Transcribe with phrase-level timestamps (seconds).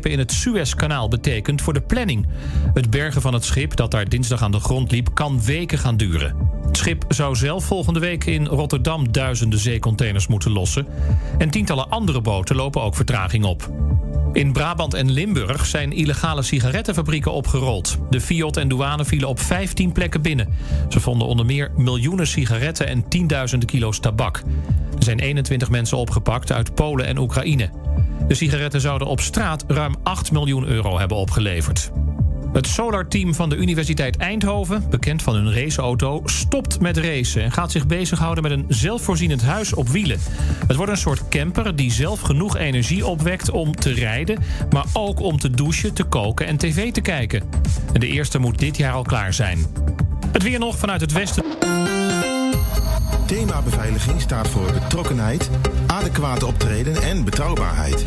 [0.00, 2.26] in het Suezkanaal betekent voor de planning.
[2.74, 5.96] Het bergen van het schip dat daar dinsdag aan de grond liep kan weken gaan
[5.96, 6.36] duren.
[6.66, 10.86] Het schip zou zelf volgende week in Rotterdam duizenden zeecontainers moeten lossen.
[11.38, 13.70] En tientallen andere boten lopen ook vertraging op.
[14.32, 17.98] In Brabant en Limburg zijn illegale sigarettenfabrieken opgerold.
[18.10, 20.48] De Fiat en douane vielen op 15 plekken binnen.
[20.88, 24.42] Ze vonden onder meer miljoenen sigaretten en tienduizenden kilo's tabak.
[24.98, 27.70] Er zijn 21 mensen opgepakt uit Polen en Oekraïne.
[28.28, 31.90] De sigaretten zouden op straat ruim 8 miljoen euro hebben opgeleverd.
[32.52, 37.70] Het Solar-team van de Universiteit Eindhoven, bekend van hun raceauto, stopt met racen en gaat
[37.70, 40.18] zich bezighouden met een zelfvoorzienend huis op wielen.
[40.66, 44.38] Het wordt een soort camper die zelf genoeg energie opwekt om te rijden,
[44.70, 47.42] maar ook om te douchen, te koken en tv te kijken.
[47.92, 49.66] En de eerste moet dit jaar al klaar zijn.
[50.32, 51.44] Het weer nog vanuit het westen.
[53.26, 55.50] Thema beveiliging staat voor betrokkenheid,
[55.86, 58.06] adequate optreden en betrouwbaarheid.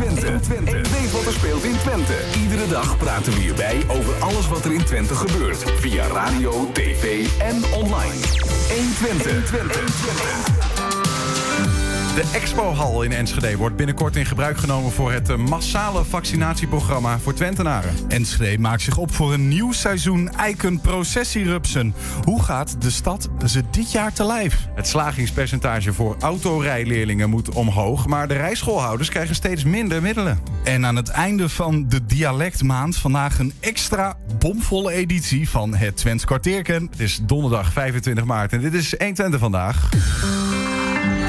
[0.00, 0.40] 120.
[0.40, 0.70] Twente.
[0.76, 2.14] En weet wat er speelt in Twente.
[2.42, 5.70] Iedere dag praten we hierbij over alles wat er in Twente gebeurt.
[5.80, 8.20] Via radio, tv en online.
[8.68, 9.44] 120.
[9.44, 10.79] Twente.
[12.14, 17.90] De Expohal in Enschede wordt binnenkort in gebruik genomen voor het massale vaccinatieprogramma voor Twentenaren.
[18.08, 21.94] Enschede maakt zich op voor een nieuw seizoen eikenprocessierupsen.
[22.24, 24.68] Hoe gaat de stad ze dit jaar te lijf?
[24.74, 30.40] Het slagingspercentage voor autorijleerlingen moet omhoog, maar de rijschoolhouders krijgen steeds minder middelen.
[30.64, 36.24] En aan het einde van de dialectmaand vandaag een extra bomvolle editie van het Twents
[36.24, 36.88] kwartierken.
[36.90, 39.88] Het is donderdag 25 maart en dit is 120 vandaag.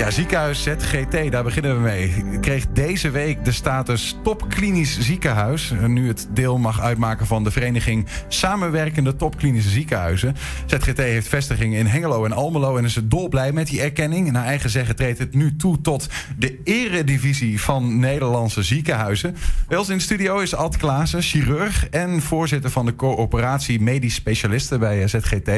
[0.02, 2.40] Ja, ziekenhuis ZGT, daar beginnen we mee.
[2.40, 5.74] Kreeg deze week de status topklinisch ziekenhuis.
[5.88, 10.36] Nu het deel mag uitmaken van de vereniging Samenwerkende Topklinische Ziekenhuizen.
[10.66, 14.32] ZGT heeft vestigingen in Hengelo en Almelo en is dolblij met die erkenning.
[14.32, 19.36] Naar eigen zeggen treedt het nu toe tot de eredivisie van Nederlandse ziekenhuizen.
[19.68, 24.16] Bij ons in de studio is Ad Klaassen, chirurg en voorzitter van de coöperatie medisch
[24.16, 25.50] specialisten bij ZGT.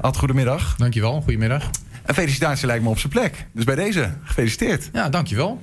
[0.00, 0.76] Ad, goedemiddag.
[0.76, 1.70] Dankjewel, goedemiddag.
[2.10, 3.46] Een felicitatie lijkt me op zijn plek.
[3.52, 3.89] Dus bij deze,
[4.22, 4.90] gefeliciteerd.
[4.92, 5.60] Ja, dankjewel.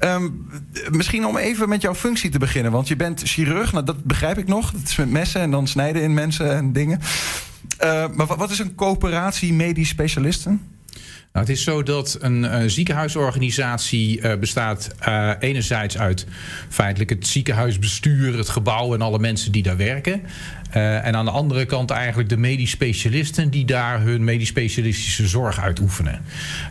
[0.00, 0.50] Um,
[0.90, 2.72] misschien om even met jouw functie te beginnen.
[2.72, 4.70] Want je bent chirurg, nou, dat begrijp ik nog.
[4.70, 7.00] Dat is met messen en dan snijden in mensen en dingen.
[7.84, 10.60] Uh, maar wat is een coöperatie medisch specialisten?
[11.32, 16.26] Nou, het is zo dat een uh, ziekenhuisorganisatie uh, bestaat uh, enerzijds uit
[16.68, 20.22] feitelijk het ziekenhuisbestuur, het gebouw en alle mensen die daar werken.
[20.76, 25.28] Uh, en aan de andere kant eigenlijk de medisch specialisten die daar hun medisch specialistische
[25.28, 26.20] zorg uitoefenen.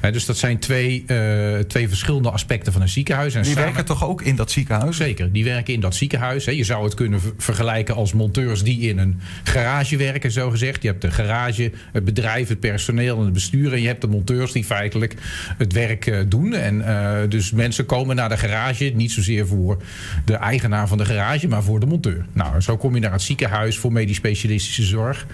[0.05, 3.35] Uh, dus dat zijn twee, uh, twee verschillende aspecten van een ziekenhuis.
[3.35, 3.65] En die samen...
[3.65, 4.97] werken toch ook in dat ziekenhuis?
[4.97, 6.45] Zeker, die werken in dat ziekenhuis.
[6.45, 6.51] Hè.
[6.51, 10.81] Je zou het kunnen vergelijken als monteurs die in een garage werken, zo gezegd.
[10.81, 13.73] Je hebt de garage, het bedrijf, het personeel en het bestuur.
[13.73, 15.15] En je hebt de monteurs die feitelijk
[15.57, 16.53] het werk doen.
[16.53, 16.83] En
[17.29, 19.81] dus mensen komen naar de garage, niet zozeer voor
[20.25, 22.25] de eigenaar van de garage, maar voor de monteur.
[22.33, 25.25] Nou, zo kom je naar het ziekenhuis voor medisch specialistische zorg.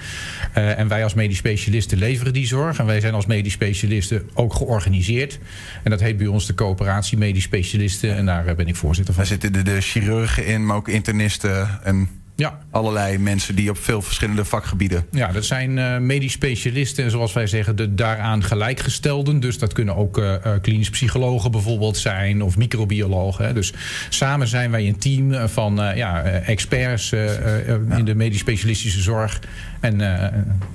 [0.58, 2.80] Uh, en wij als medisch specialisten leveren die zorg.
[2.80, 5.40] En wij zijn als medisch specialisten ook georganiseerd.
[5.84, 8.16] En dat heet bij ons de coöperatie medisch specialisten.
[8.16, 9.24] En daar ben ik voorzitter van.
[9.24, 12.60] Daar zitten de, de chirurgen in, maar ook internisten en ja.
[12.72, 15.06] Allerlei mensen die op veel verschillende vakgebieden.
[15.12, 19.40] Ja, dat zijn uh, medisch specialisten en zoals wij zeggen, de daaraan gelijkgestelden.
[19.40, 23.46] Dus dat kunnen ook uh, klinisch psychologen bijvoorbeeld zijn of microbiologen.
[23.46, 23.54] Hè.
[23.54, 23.74] Dus
[24.10, 27.98] samen zijn wij een team van uh, ja, experts ja.
[27.98, 29.40] in de medisch specialistische zorg.
[29.80, 30.00] En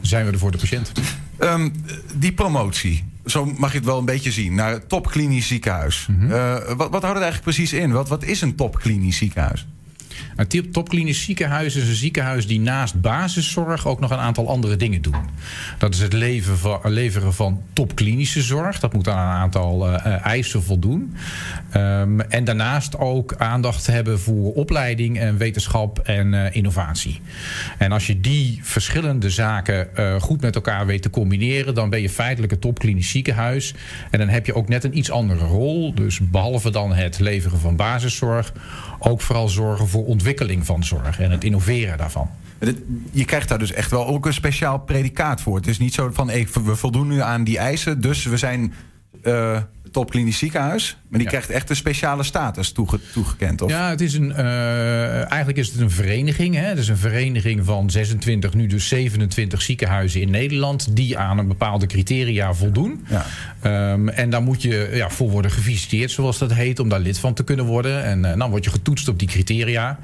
[0.01, 0.93] zijn we er voor de patiënt.
[1.39, 1.73] Um,
[2.15, 6.07] die promotie, zo mag je het wel een beetje zien, naar het topklinisch ziekenhuis.
[6.11, 6.29] Mm -hmm.
[6.77, 7.93] wat, wat houdt het eigenlijk precies in?
[7.93, 9.67] Wat, wat is een topklinisch ziekenhuis?
[10.49, 15.03] Een topklinisch ziekenhuis is een ziekenhuis die naast basiszorg ook nog een aantal andere dingen
[15.03, 15.15] doen.
[15.79, 16.13] Dat is het
[16.83, 18.81] leveren van topklinische zorg.
[18.81, 21.15] Dat moet aan een aantal uh, eisen voldoen.
[21.77, 27.21] Um, en daarnaast ook aandacht hebben voor opleiding en wetenschap en uh, innovatie.
[27.79, 29.89] En als je die verschillende zaken
[30.21, 33.75] goed met elkaar weet te combineren, dan ben je feitelijk een topklinisch ziekenhuis.
[34.11, 35.95] En dan heb je ook net een iets andere rol.
[35.95, 38.53] Dus behalve dan het leveren van basiszorg,
[38.99, 40.29] ook vooral zorgen voor ontwikkeling
[40.67, 42.31] van zorg en het innoveren daarvan.
[43.11, 45.57] Je krijgt daar dus echt wel ook een speciaal predicaat voor.
[45.57, 46.31] Het is niet zo van
[46.65, 48.75] we voldoen nu aan die eisen, dus we zijn
[49.23, 49.59] uh,
[49.91, 50.97] topklinisch ziekenhuis.
[51.09, 51.29] Maar die Ja.
[51.29, 53.63] krijgt echt een speciale status toege- toegekend.
[53.63, 53.71] Of?
[53.71, 56.55] Ja, het is een, eh, eigenlijk is het een vereniging.
[56.55, 56.63] Hè?
[56.65, 60.97] Het is een vereniging van 26, nu dus 27 ziekenhuizen in Nederland...
[60.97, 63.07] die aan een bepaalde criteria voldoen.
[63.09, 63.27] Ja.
[63.61, 66.79] Ehm, en daar moet je ja, voor worden gevisiteerd, zoals dat heet...
[66.79, 68.05] om daar lid van te kunnen worden.
[68.05, 69.99] En eh, dan word je getoetst op die criteria.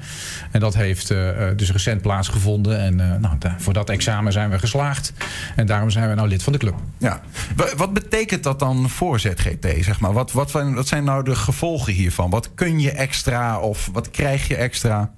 [0.51, 1.17] En dat heeft eh,
[1.55, 2.79] dus recent plaatsgevonden.
[2.79, 5.13] En nou, voor dat examen zijn we geslaagd.
[5.55, 6.75] En daarom zijn we nou lid van de club.
[6.97, 7.21] Ja.
[7.55, 9.76] Wa- Wat betekent dat dan voor ZGT?
[9.83, 10.13] Zeg maar?
[10.13, 12.29] wat, wat, zijn- wat zijn nou de gevolgen hiervan?
[12.29, 15.13] Wat kun je extra of wat krijg je extra?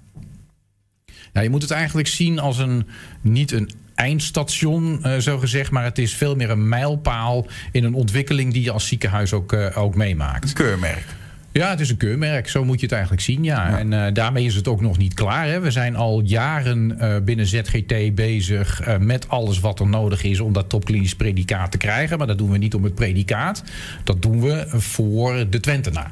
[1.34, 2.88] Ja, je moet het eigenlijk zien als een,
[3.22, 7.94] niet een eindstation, eh, zo gezegd, maar het is veel meer een mijlpaal in een
[7.94, 10.54] ontwikkeling die je als ziekenhuis ook, eh, ook meemaakt.
[10.54, 11.06] Keurmerk.
[11.52, 13.44] Ja, het is een keurmerk, zo moet je het eigenlijk zien.
[13.44, 13.80] Ja.
[13.80, 15.48] En eh, daarmee is het ook nog niet klaar.
[15.48, 15.60] Hè.
[15.60, 20.40] We zijn al jaren eh, binnen ZGT bezig eh, met alles wat er nodig is
[20.40, 22.18] om dat topklinisch predicaat te krijgen.
[22.18, 23.64] Maar dat doen we niet om het predicaat.
[24.04, 26.12] Dat doen we voor de Twentenaar.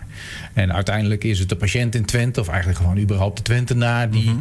[0.57, 4.35] En uiteindelijk is het de patiënt in Twente, of eigenlijk gewoon überhaupt de Twentenaar, die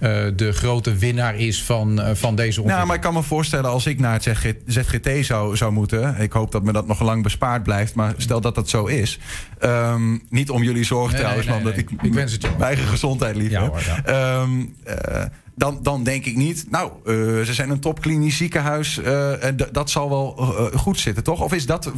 [0.00, 2.66] eh, de grote winnaar is van, eh, van deze ontwikkeling.
[2.68, 6.16] Nou, maar ik kan me voorstellen als ik naar het ZG ZGT zou, zou moeten.
[6.20, 7.94] Ik hoop dat me dat nog lang bespaard blijft.
[7.94, 9.18] Maar stel dat dat zo is.
[9.58, 11.72] Ehm, niet om jullie zorgen Nee, trouwens, nee, nee.
[11.72, 12.48] ik, Ik wens het je.
[12.48, 14.04] mijn eigen gezondheid lief Ja hoor, ja.
[14.04, 14.50] Ehm,
[14.84, 15.24] eh,
[15.60, 17.14] dan, dan denk ik niet, nou, eh,
[17.44, 18.98] ze zijn een topklinisch ziekenhuis.
[18.98, 21.42] eh, en dat zal wel eh, goed zitten, toch?
[21.42, 21.92] Of is dat,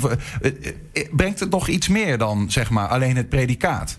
[1.17, 3.99] brengt het nog iets meer dan, zeg maar, alleen het predicaat?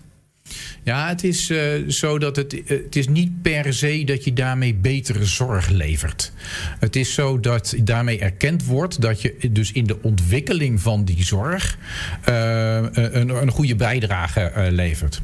[0.82, 1.58] Ja, het is eh,
[1.88, 6.32] zo dat het, eh, het is niet per se dat je daarmee betere zorg levert.
[6.78, 11.24] Het is zo dat daarmee erkend wordt dat je dus in de ontwikkeling van die
[11.24, 11.78] zorg
[12.24, 15.20] eh, een, een goede bijdrage levert.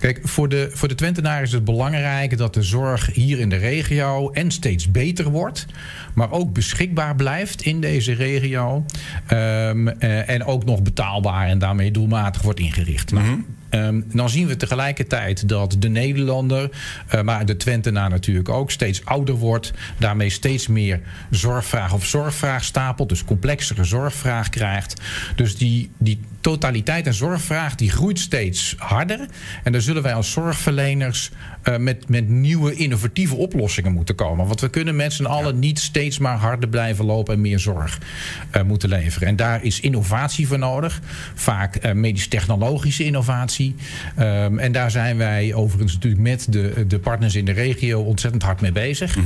[0.00, 3.56] Kijk, voor de, voor de Twentenaar is het belangrijk dat de zorg hier in de
[3.56, 5.66] regio en steeds beter wordt,
[6.14, 8.84] maar ook beschikbaar blijft in deze regio
[9.26, 13.12] ehm, eh, en ook nog betaalbaar en daarmee doelmatig wordt ingericht.
[13.12, 16.70] Nou, Ehm, dan zien we tegelijkertijd dat de Nederlander,
[17.08, 19.72] eh, maar de Twentenaar natuurlijk ook, steeds ouder wordt.
[19.98, 21.00] Daarmee steeds meer
[21.30, 23.08] zorgvraag of zorgvraag stapelt.
[23.08, 25.00] Dus complexere zorgvraag krijgt.
[25.36, 29.26] Dus die, die totaliteit en zorgvraag die groeit steeds harder.
[29.64, 31.30] En daar zullen wij als zorgverleners
[31.62, 34.46] eh, met, met nieuwe innovatieve oplossingen moeten komen.
[34.46, 37.98] Want we kunnen met z'n allen niet steeds maar harder blijven lopen en meer zorg
[38.50, 39.28] eh, moeten leveren.
[39.28, 41.00] En daar is innovatie voor nodig.
[41.34, 43.74] Vaak eh, medisch-technologische innovatie.
[44.16, 48.42] Ehm, en daar zijn wij overigens natuurlijk met de, de partners in de regio ontzettend
[48.42, 49.18] hard mee bezig.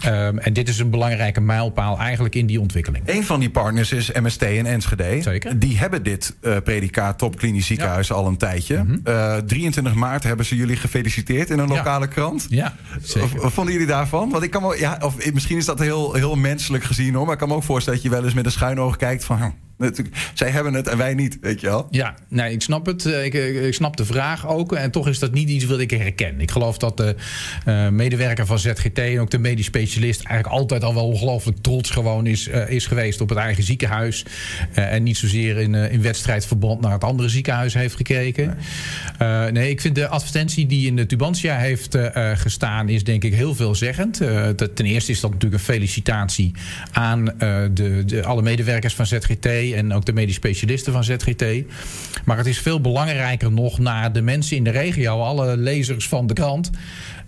[0.00, 3.02] Ehm, en dit is een belangrijke mijlpaal eigenlijk in die ontwikkeling.
[3.06, 5.22] Een van die partners is MST en Enschede.
[5.22, 5.58] Zeker.
[5.58, 6.36] Die hebben dit
[6.72, 9.00] predicaat topklinisch ziekenhuis al een tijdje.
[9.04, 11.74] Eh, 23 maart hebben ze jullie gefeliciteerd in een Ja.
[11.76, 12.46] lokale krant.
[12.48, 13.40] Ja, zeker.
[13.40, 14.30] Wat vonden jullie daarvan?
[14.30, 17.24] Want ik kan me, ja, of misschien is dat heel, heel menselijk gezien hoor.
[17.24, 19.24] Maar ik kan me ook voorstellen dat je wel eens met een schuin oog kijkt
[19.24, 19.54] van.
[20.34, 21.86] Zij hebben het en wij niet, weet je wel.
[21.90, 23.06] Ja, nee, ik snap het.
[23.06, 24.72] Eh, Ik, ik ik snap de vraag ook.
[24.72, 26.40] En toch is dat niet iets wat ik herken.
[26.40, 27.14] Ik geloof dat de
[27.64, 31.90] eh, medewerker van ZGT en ook de medisch specialist eigenlijk altijd al wel ongelooflijk trots
[31.90, 34.24] gewoon is, eh, is geweest op het eigen ziekenhuis.
[34.72, 38.56] Eh, en niet zozeer in, eh, in wedstrijdverband naar het andere ziekenhuis heeft gekeken.
[39.18, 43.04] Nee, nee ik vind de advertentie die in de Tubantia heeft eh, eh, gestaan, is
[43.04, 44.20] denk ik heel veelzeggend.
[44.20, 46.52] Eh, ten eerste is dat natuurlijk een felicitatie
[46.92, 51.44] aan eh, de, de, alle medewerkers van ZGT en ook de medisch specialisten van ZGT.
[52.24, 56.26] Maar het is veel belangrijker nog naar de mensen in de regio, alle lezers van
[56.26, 56.70] de krant,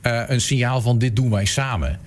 [0.00, 1.98] eh, een signaal van dit doen wij samen.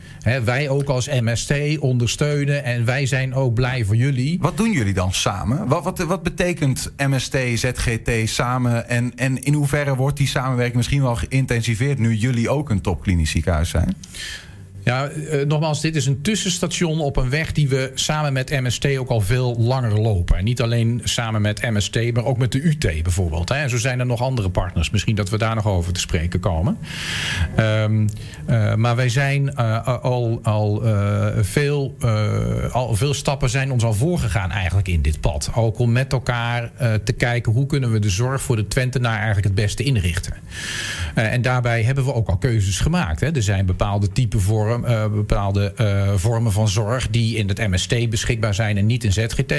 [0.44, 4.38] Wij ook als MST ondersteunen en wij zijn ook blij voor jullie.
[4.42, 5.68] Wat doen jullie dan samen?
[5.68, 8.90] Wat, wat, wat betekent MST, ZGT samen?
[8.90, 13.32] En, en in hoeverre wordt die samenwerking misschien wel geïntensiveerd nu jullie ook een topklinisch
[13.32, 13.96] ziekenhuis zijn?
[14.84, 18.98] Ja, eh, nogmaals, dit is een tussenstation op een weg die we samen met MST
[18.98, 20.38] ook al veel langer lopen.
[20.38, 23.50] En niet alleen samen met MST, maar ook met de UT bijvoorbeeld.
[23.50, 23.56] Hè.
[23.56, 24.90] En zo zijn er nog andere partners.
[24.90, 26.78] Misschien dat we daar nog over te spreken komen.
[27.56, 28.08] Ehm,
[28.46, 30.82] eh, maar wij zijn eh, al, al,
[31.42, 31.96] veel,
[32.72, 35.50] al veel stappen zijn ons al voorgegaan eigenlijk in dit pad.
[35.56, 36.72] Ook om met elkaar
[37.04, 40.34] te kijken hoe kunnen we de zorg voor de Twentenaar eigenlijk het beste inrichten.
[41.16, 43.20] En daarbij hebben we ook al keuzes gemaakt.
[43.20, 43.36] Hè.
[43.36, 44.40] Er zijn bepaalde type
[44.74, 49.04] vorm, eh, bepaalde eh, vormen van zorg die in het MST beschikbaar zijn en niet
[49.04, 49.54] in ZGT.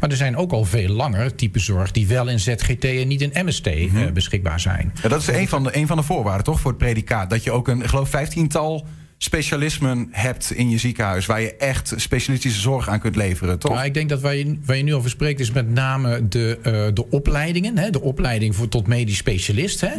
[0.00, 3.20] Maar er zijn ook al veel langer type zorg die wel in ZGT en niet
[3.20, 4.92] in MST eh, beschikbaar zijn.
[5.02, 7.30] Ja, dat is een van, de, een van de voorwaarden, toch, voor het predicaat.
[7.30, 8.86] Dat je ook een, geloof, vijftiental
[9.18, 11.26] specialismen hebt in je ziekenhuis...
[11.26, 13.72] waar je echt specialistische zorg aan kunt leveren, toch?
[13.72, 16.58] Nou, ik denk dat waar je, waar je nu over spreekt is met name de,
[16.62, 17.78] eh, de opleidingen.
[17.78, 17.90] Hè?
[17.90, 19.80] De opleiding voor, tot medisch specialist.
[19.80, 19.90] Hè?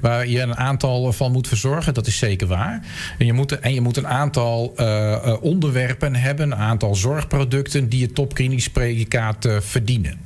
[0.00, 2.86] Waar je een aantal van moet verzorgen, dat is zeker waar.
[3.18, 7.88] En je moet, en je moet een aantal eh, eh, onderwerpen hebben, een aantal zorgproducten
[7.88, 10.20] die het topklinisch predicaat eh, verdienen.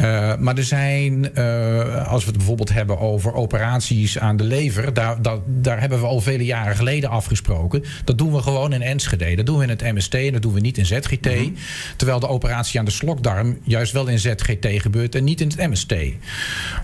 [0.00, 4.94] Uh, maar er zijn, uh, als we het bijvoorbeeld hebben over operaties aan de lever,
[4.94, 7.65] daar, daar, daar, hebben we al vele jaren geleden afgesproken.
[8.04, 9.34] Dat doen we gewoon in Enschede.
[9.34, 11.26] Dat doen we in het MST en dat doen we niet in ZGT.
[11.26, 11.54] Mm -hmm.
[11.96, 15.70] Terwijl de operatie aan de slokdarm juist wel in ZGT gebeurt en niet in het
[15.70, 15.94] MST.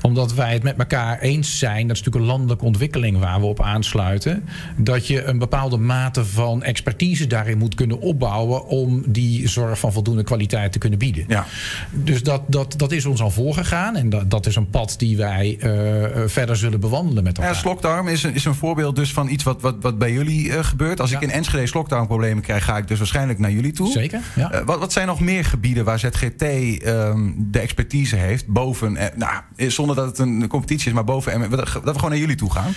[0.02, 3.46] Omdat wij het met elkaar eens zijn, dat is natuurlijk een landelijke ontwikkeling waar we
[3.46, 9.48] op aansluiten, dat je een bepaalde mate van expertise daarin moet kunnen opbouwen om die
[9.48, 11.24] zorg van voldoende kwaliteit te kunnen bieden.
[11.28, 11.46] Ja.
[11.90, 15.16] Dus dat, dat, dat is ons al voorgegaan en dat, dat is een pad die
[15.16, 17.52] wij uh, verder zullen bewandelen met elkaar.
[17.52, 20.46] Ja, slokdarm is een, is een voorbeeld dus van iets wat, wat, wat bij jullie
[20.46, 21.00] uh, gebeurt.
[21.00, 21.16] Als ja.
[21.16, 23.90] ik in Enschede slokdarmproblemen krijg, ga ik dus waarschijnlijk naar jullie toe.
[23.90, 24.20] Zeker.
[24.34, 24.64] Ja.
[24.64, 29.96] wat, wat zijn nog meer gebieden waar ZGT um, de expertise heeft, boven, nou, zonder
[29.96, 32.72] dat het een competitie is, maar boven, dat we gewoon naar jullie toe gaan?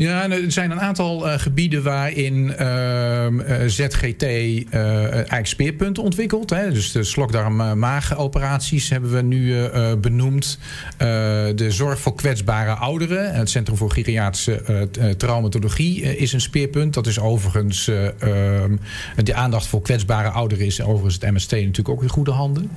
[0.00, 3.26] Ja, er zijn een aantal uh, gebieden waarin uh,
[3.66, 6.50] ZGT uh, eigenlijk speerpunten ontwikkelt.
[6.50, 6.72] Hè.
[6.72, 9.68] Dus de slokdarm-maagoperaties hebben we nu
[10.00, 10.58] benoemd.
[11.54, 13.34] de zorg voor kwetsbare ouderen.
[13.34, 16.94] Het Centrum voor Geriatrische Traumatologie is een speerpunt.
[16.94, 22.08] Dat is overigens, de aandacht voor kwetsbare ouderen is overigens het MST natuurlijk ook in
[22.08, 22.70] goede handen.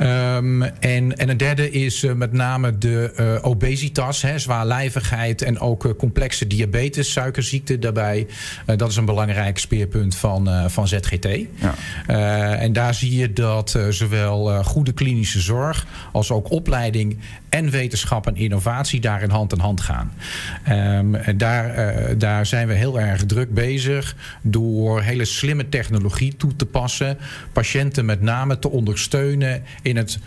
[0.00, 6.46] Um, en, en een derde is met name de obesitas, hè, zwaarlijvigheid en ook complexe
[6.48, 8.26] diabetes, suikerziekte daarbij.
[8.66, 11.24] Uh, dat is een belangrijk speerpunt van, uh, van ZGT.
[11.24, 11.74] Ja.
[12.10, 18.26] Uh, en daar zie je dat zowel goede klinische zorg als ook opleiding en wetenschap
[18.26, 20.12] en innovatie daar in hand in hand gaan.
[20.68, 26.56] Um, en daar, daar zijn we heel erg druk bezig door hele slimme technologie toe
[26.56, 27.18] te passen.
[27.52, 30.18] Patiënten met name te ondersteunen in het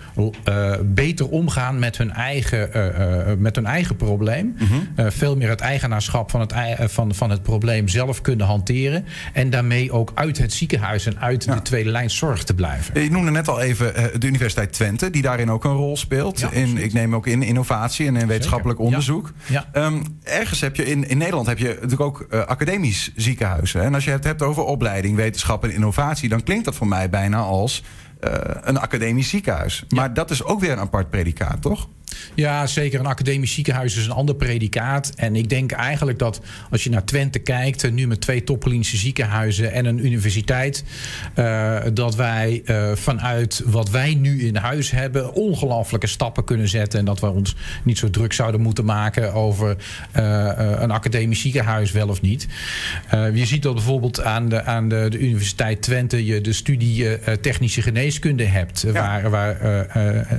[0.83, 2.69] beter omgaan met hun eigen,
[3.41, 4.55] met hun eigen probleem.
[4.59, 5.11] Mm -hmm.
[5.11, 9.05] veel meer het eigenaarschap van het, van, van het probleem zelf kunnen hanteren.
[9.33, 11.55] En daarmee ook uit het ziekenhuis en uit ja.
[11.55, 13.03] de tweede lijn zorg te blijven.
[13.03, 16.39] Je noemde net al even de Universiteit Twente, die daarin ook een rol speelt.
[16.39, 18.93] Ja, in, ik neem ook in innovatie en in wetenschappelijk Zeker.
[18.93, 19.31] onderzoek.
[19.45, 19.65] Ja.
[19.73, 23.81] Um, ergens heb je in, in Nederland heb je natuurlijk ook uh, academisch ziekenhuizen.
[23.81, 27.09] En als je het hebt over opleiding, wetenschap en innovatie, dan klinkt dat voor mij
[27.09, 27.83] bijna als
[28.61, 29.83] een academisch ziekenhuis.
[29.89, 31.87] Maar dat is ook weer een apart predicaat, toch?
[32.35, 32.99] Ja, zeker.
[32.99, 35.11] Een academisch ziekenhuis is een ander predicaat.
[35.15, 39.71] En ik denk eigenlijk dat als je naar Twente kijkt, nu met twee topklinische ziekenhuizen
[39.71, 40.83] en een universiteit,
[41.35, 46.99] uh, dat wij uh, vanuit wat wij nu in huis hebben, ongelooflijke stappen kunnen zetten.
[46.99, 49.77] En dat we ons niet zo druk zouden moeten maken over
[50.17, 52.47] uh, een academisch ziekenhuis wel of niet.
[53.33, 57.81] je ziet dat bijvoorbeeld aan de, aan de, de Universiteit Twente je de studie technische
[57.81, 58.91] geneeskunde hebt, ja.
[58.91, 59.57] waar, waar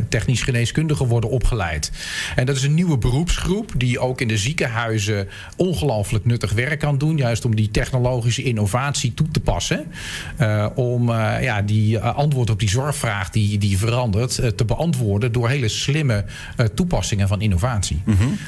[0.09, 1.91] technisch geneeskundigen worden opgeleid.
[2.37, 6.99] En dat is een nieuwe beroepsgroep die ook in de ziekenhuizen ongelooflijk nuttig werk kan
[6.99, 7.17] doen.
[7.17, 9.87] Juist om die technologische innovatie toe te passen.
[10.41, 11.11] Uh, om
[11.41, 16.25] ja, die antwoord op die zorgvraag die, die verandert te beantwoorden door hele slimme
[16.75, 18.03] toepassingen van innovatie.
[18.05, 18.39] Mm -hmm.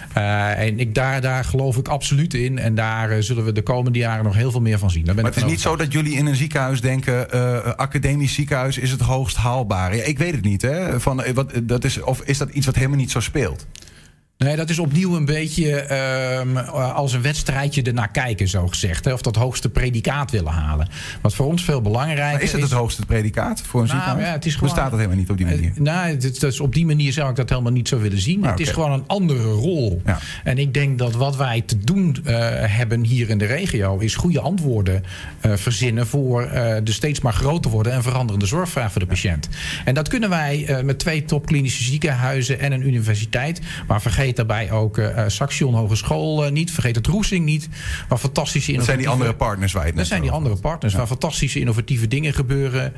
[0.56, 2.58] en ik, daar, daar geloof ik absoluut in.
[2.58, 5.04] En daar zullen we de komende jaren nog heel veel meer van zien.
[5.04, 7.30] Daar ben maar het is niet zo dat jullie in een ziekenhuis denken:
[7.76, 9.96] academisch ziekenhuis is het hoogst haalbare.
[9.96, 10.62] Ja, ik weet het niet.
[10.62, 11.00] Hè?
[11.00, 13.66] Van, wat, dat is, of is dat iets wat helemaal niet zo speelt?
[14.38, 15.94] Nee, dat is opnieuw een beetje
[16.40, 19.04] um, als een wedstrijdje ernaar kijken, zo gezegd.
[19.04, 19.12] Hè?
[19.12, 20.88] Of dat hoogste predicaat willen halen.
[21.20, 22.52] Wat voor ons veel belangrijker maar is.
[22.52, 24.28] het het hoogste predicaat voor een nou, ziekenhuis?
[24.28, 25.72] Ja, het is gewoon, Bestaat dat helemaal niet op die manier?
[25.74, 28.44] Uh, nou, het, dus op die manier zou ik dat helemaal niet zo willen zien.
[28.44, 30.02] Ah, het is gewoon een andere rol.
[30.06, 30.18] Ja.
[30.44, 33.98] En ik denk dat wat wij te doen uh, hebben hier in de regio...
[33.98, 35.04] is goede antwoorden
[35.46, 36.48] uh, verzinnen voor
[36.84, 37.92] de steeds maar groter worden...
[37.92, 39.48] en veranderende zorgvraag voor de patiënt.
[39.84, 43.60] En dat kunnen wij met twee topklinische ziekenhuizen en een universiteit.
[43.86, 46.70] Maar vergeet daarbij ook uh, Saxion Hogeschool uh, niet.
[46.70, 47.68] Vergeet het Roesing niet.
[48.08, 50.92] Waar fantastische Dat zijn die andere partners waar je het Dat zijn die andere partners.
[50.92, 50.98] Ja.
[50.98, 52.92] Waar fantastische innovatieve dingen gebeuren.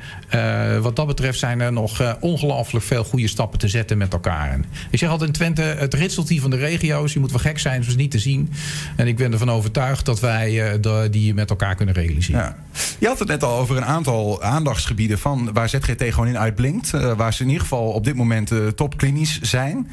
[0.81, 4.51] Wat dat betreft zijn er nog ongelooflijk veel goede stappen te zetten met elkaar.
[4.51, 7.13] En ik zeg altijd in Twente, het ritseltje van de regio's.
[7.13, 8.51] Je moet wel gek zijn, dus niet te zien.
[8.95, 10.79] En ik ben ervan overtuigd dat wij
[11.11, 12.41] die met elkaar kunnen realiseren.
[12.41, 12.55] Ja.
[12.99, 16.91] Je had het net al over een aantal aandachtsgebieden van waar ZGT gewoon in uitblinkt.
[17.15, 19.87] waar ze in ieder geval op dit moment topklinisch zijn.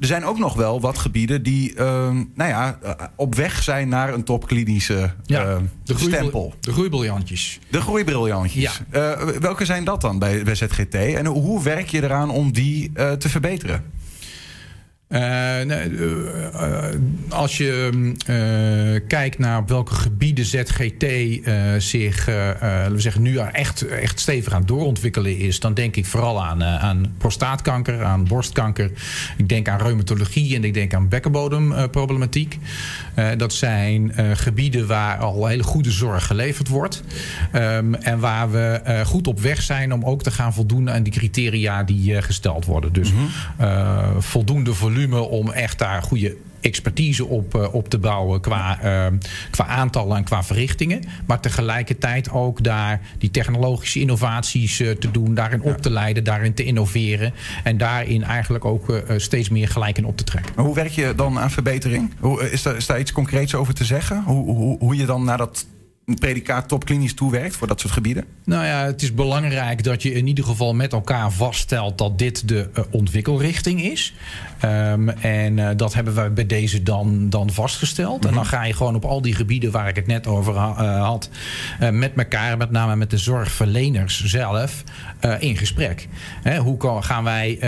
[0.00, 2.78] Er zijn ook nog wel wat gebieden die uh, nou ja,
[3.16, 6.54] op weg zijn naar een topklinische ja, uh, de stempel.
[6.60, 7.58] De groeibriljantjes.
[7.70, 8.80] De groeibriljantjes.
[8.92, 9.18] Ja.
[9.20, 10.94] Uh, welke zijn dat dan bij, bij ZGT?
[10.94, 13.84] En hoe werk je eraan om die te verbeteren?
[15.08, 15.18] Uh,
[15.66, 16.14] nee, uh,
[17.28, 17.90] als je
[18.28, 21.04] uh, kijkt naar op welke gebieden ZGT
[21.78, 26.44] zich laten we zeggen, nu echt, echt stevig aan doorontwikkelen is, dan denk ik vooral
[26.44, 28.90] aan, aan prostaatkanker, aan borstkanker.
[29.36, 32.58] Ik denk aan reumatologie en ik denk aan bekkenbodemproblematiek.
[33.36, 37.02] dat zijn gebieden waar al hele goede zorg geleverd wordt.
[37.52, 41.12] Um, en waar we goed op weg zijn om ook te gaan voldoen aan die
[41.12, 42.92] criteria die gesteld worden.
[42.92, 43.18] Dus mm
[43.56, 44.22] -hmm.
[44.22, 49.18] voldoende volume om echt daar goede expertise op, uh, op te bouwen qua, uh,
[49.50, 51.02] qua aantallen en qua verrichtingen.
[51.26, 56.54] Maar tegelijkertijd ook daar die technologische innovaties uh, te doen, daarin op te leiden, daarin
[56.54, 57.32] te innoveren.
[57.64, 60.52] En daarin eigenlijk ook steeds meer gelijk in op te trekken.
[60.56, 62.10] Maar hoe werk je dan aan verbetering?
[62.20, 64.22] Hoe, is, daar, is daar iets concreets over te zeggen?
[64.22, 65.66] Hoe, hoe, hoe je dan naar dat
[66.14, 68.24] predicaat topklinisch toewerkt voor dat soort gebieden?
[68.44, 72.48] Nou ja, het is belangrijk dat je in ieder geval met elkaar vaststelt dat dit
[72.48, 74.14] de uh, ontwikkelrichting is.
[74.64, 78.16] Um, en uh, dat hebben we bij deze dan, dan vastgesteld.
[78.16, 78.28] Mm -hmm.
[78.28, 80.74] En dan ga je gewoon op al die gebieden waar ik het net over ha
[80.80, 81.30] uh, had,
[81.92, 84.84] met elkaar, met name met de zorgverleners zelf,
[85.38, 86.08] in gesprek.
[86.42, 87.58] Hè, hoe gaan wij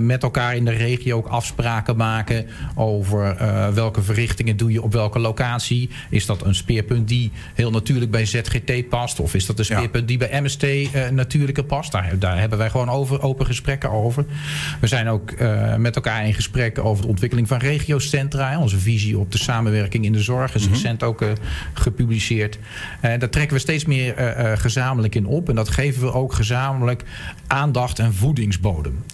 [0.00, 3.36] met elkaar in de regio ook afspraken maken over
[3.74, 5.90] welke verrichtingen doe je op welke locatie?
[6.10, 9.20] Is dat een speerpunt die heel natuurlijk bij ZGT past?
[9.20, 10.66] Of is dat een speerpunt die bij MST
[11.10, 11.92] natuurlijker past?
[11.92, 14.24] Daar, daar, hebben wij gewoon over, open gesprekken over.
[14.80, 15.34] We zijn ook
[15.76, 18.58] met elkaar in gesprek over de ontwikkeling van regiocentra.
[18.58, 20.74] Onze visie op de samenwerking in de zorg is mm -hmm.
[20.74, 21.28] recent ook uh,
[21.72, 22.58] gepubliceerd.
[23.00, 24.14] daar trekken we steeds meer
[24.58, 25.48] gezamenlijk in op.
[25.48, 27.04] En dat geven we ook gezamenlijk
[27.46, 29.04] aandacht en voedingsbodem.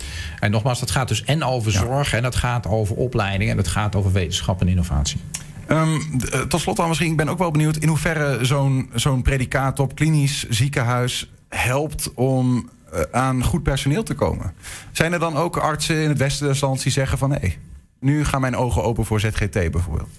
[0.41, 2.13] En nogmaals, dat gaat dus en over zorg...
[2.13, 5.21] En dat gaat over opleiding en dat gaat over wetenschap en innovatie.
[5.69, 9.79] Um, tot slot dan misschien, ik ben ook wel benieuwd in hoeverre zo'n zo'n predicaat
[9.79, 12.71] op klinisch ziekenhuis helpt om
[13.11, 14.55] aan goed personeel te komen.
[14.93, 16.47] Zijn er dan ook artsen in het westen
[16.83, 17.57] die zeggen van hé,
[18.01, 20.11] nu gaan mijn ogen open voor ZGT bijvoorbeeld?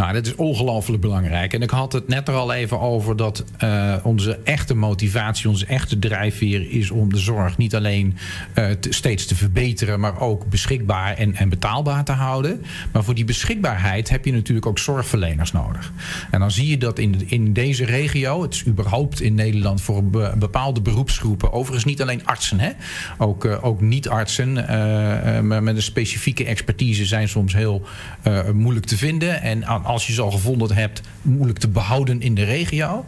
[0.00, 1.52] Nou, dat is ongelooflijk belangrijk.
[1.52, 5.66] En ik had het net er al even over dat uh, onze echte motivatie, onze
[5.66, 8.16] echte drijfveer is om de zorg niet alleen
[8.54, 12.64] te, steeds te verbeteren, maar ook beschikbaar en, en betaalbaar te houden.
[12.92, 15.92] Maar voor die beschikbaarheid heb je natuurlijk ook zorgverleners nodig.
[16.30, 20.04] En dan zie je dat in, in deze regio, het is überhaupt in Nederland voor
[20.04, 22.70] be, bepaalde beroepsgroepen, overigens niet alleen artsen, hè?
[23.18, 24.52] ook, uh, ook niet-artsen,
[25.46, 27.82] maar met een specifieke expertise zijn soms heel
[28.52, 29.42] moeilijk te vinden.
[29.42, 33.04] En als je ze al gevonden hebt, moeilijk te behouden in de regio.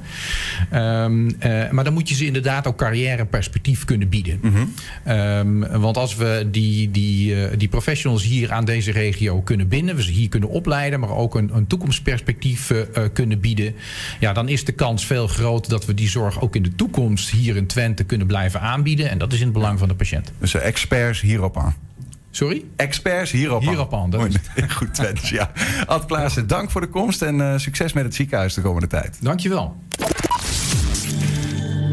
[0.75, 4.39] Um, uh, maar dan moet je ze inderdaad ook carrièreperspectief kunnen bieden.
[4.43, 5.17] Mm -hmm.
[5.17, 9.97] um, want als we die, die, uh, die professionals hier aan deze regio kunnen binden,
[9.97, 12.79] we ze hier kunnen opleiden, maar ook een, een toekomstperspectief uh,
[13.13, 13.75] kunnen bieden,
[14.21, 17.31] ja, dan is de kans veel groter dat we die zorg ook in de toekomst
[17.31, 19.11] hier in Twente kunnen blijven aanbieden.
[19.11, 20.33] En dat is in het belang van de patiënt.
[20.39, 21.92] Dus experts hierop aan.
[22.35, 22.65] Sorry?
[22.77, 24.21] Experts hierop, hierop aan.
[24.21, 24.31] aan.
[24.77, 25.51] Goed, Twens, ja.
[25.87, 29.19] Ad Klaassen, dank voor de komst en uh, succes met het ziekenhuis de komende tijd.
[29.21, 29.77] Dankjewel.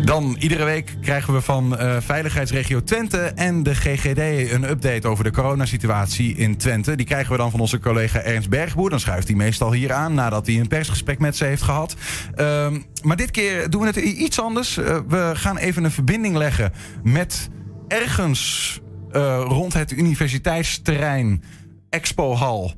[0.06, 5.24] Dan iedere week krijgen we van uh, Veiligheidsregio Twente en de GGD een update over
[5.24, 6.96] de coronasituatie in Twente.
[6.96, 8.90] Die krijgen we dan van onze collega Ernst Bergboer.
[8.90, 11.96] Dan schuift hij meestal hier aan nadat hij een persgesprek met ze heeft gehad.
[12.38, 12.68] Uh,
[13.04, 14.78] maar dit keer doen we het iets anders.
[14.78, 16.74] Uh, we gaan even een verbinding leggen
[17.04, 17.50] met
[17.88, 18.80] ergens
[19.12, 21.44] uh, rond het universiteitsterrein
[21.90, 22.74] Expo Hal.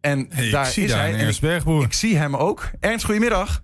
[0.00, 1.18] En hey, daar ik zie is daar hij.
[1.18, 1.84] Ernst Bergboer.
[1.84, 2.70] Ik zie hem ook.
[2.80, 3.62] Ernst, goedemiddag.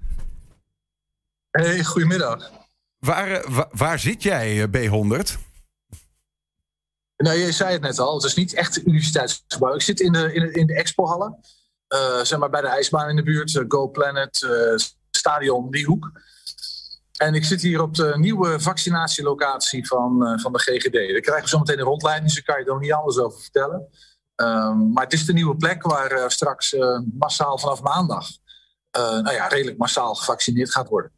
[1.51, 2.51] Hey, goedemiddag.
[2.99, 5.47] Waar, waar, waar zit jij, B100?
[7.17, 8.15] Nou, je zei het net al.
[8.15, 9.75] Het is niet echt een universiteitsgebouw.
[9.75, 11.39] Ik zit in de, in de, in de expohallen.
[11.89, 13.55] Uh, zeg maar bij de ijsbaan in de buurt.
[13.55, 14.77] Uh, Go Planet, uh,
[15.11, 16.13] stadion, die hoek.
[17.19, 20.93] En ik zit hier op de nieuwe vaccinatielocatie van, uh, van de GGD.
[20.93, 23.19] Daar krijgen we zo meteen een rondleiding, dus daar kan je er nog niet alles
[23.19, 23.89] over vertellen.
[24.37, 28.27] Um, maar het is de nieuwe plek waar uh, straks uh, massaal vanaf maandag,
[28.93, 31.13] nou ja, redelijk massaal gevaccineerd gaat worden.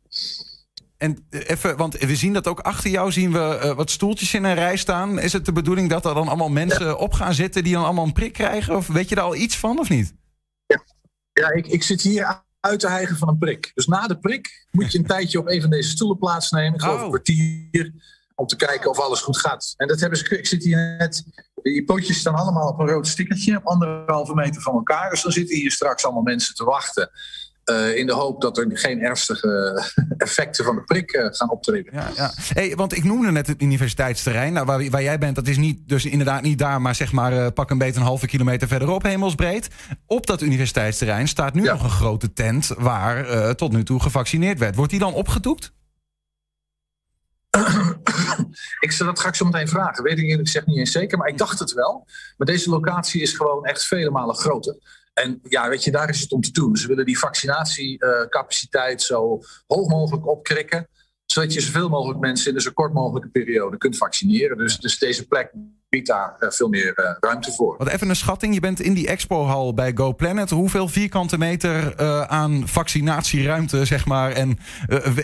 [0.96, 4.54] En even, want we zien dat ook achter jou zien we wat stoeltjes in een
[4.54, 5.18] rij staan.
[5.18, 6.94] Is het de bedoeling dat er dan allemaal mensen ja.
[6.94, 8.76] op gaan zitten die dan allemaal een prik krijgen?
[8.76, 10.14] Of weet je daar al iets van of niet?
[10.66, 10.84] Ja,
[11.32, 13.70] ja ik, ik zit hier uit te hijgen van een prik.
[13.74, 16.74] Dus na de prik moet je een tijdje op een van deze stoelen plaatsnemen.
[16.74, 17.02] Ik geloof oh.
[17.02, 17.92] een kwartier.
[18.34, 19.74] Om te kijken of alles goed gaat.
[19.76, 20.38] En dat hebben ze.
[20.38, 21.24] Ik zit hier net.
[21.62, 23.56] Die pootjes staan allemaal op een rood stickertje.
[23.56, 25.10] Op anderhalve meter van elkaar.
[25.10, 27.10] Dus dan zitten hier straks allemaal mensen te wachten.
[27.70, 29.82] Uh, in de hoop dat er geen ernstige
[30.16, 31.92] effecten van de prik uh, gaan optreden.
[31.94, 32.32] Ja, ja.
[32.36, 34.52] Hey, want ik noemde net het universiteitsterrein.
[34.52, 37.32] Nou, waar, waar, jij bent, dat is niet, dus inderdaad niet daar, maar zeg maar
[37.32, 39.68] uh, pak een beetje een halve kilometer verderop, hemelsbreed.
[40.06, 41.72] Op dat universiteitsterrein staat nu ja.
[41.72, 44.74] nog een grote tent waar tot nu toe gevaccineerd werd.
[44.74, 45.72] Wordt die dan opgedoekt?
[48.80, 50.04] ik, dat ga ik zo meteen vragen.
[50.04, 52.06] Weet ik eerlijk gezegd niet eens zeker, maar ik dacht het wel.
[52.36, 54.76] Maar deze locatie is gewoon echt vele malen groter.
[55.20, 56.76] En ja, weet je, daar is het om te doen.
[56.76, 60.88] Ze willen die vaccinatiecapaciteit zo hoog mogelijk opkrikken.
[61.24, 64.56] Zodat je zoveel mogelijk mensen in een zo kort mogelijke periode kunt vaccineren.
[64.56, 65.52] Dus, dus deze plek
[65.88, 67.76] biedt daar eh, veel meer uh, ruimte voor.
[67.78, 68.54] Wat even een schatting.
[68.54, 70.50] Je bent in die expohal bij GoPlanet.
[70.50, 74.32] Hoeveel vierkante meter uh, aan vaccinatieruimte, zeg maar?
[74.32, 74.58] En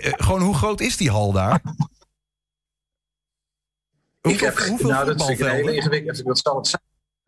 [0.03, 1.63] gewoon hoe groot is die hal daar?
[4.21, 6.23] ik heb, hoeveel nou, dat is een hele ingewikkeld.
[6.23, 6.83] Wat zal het zijn?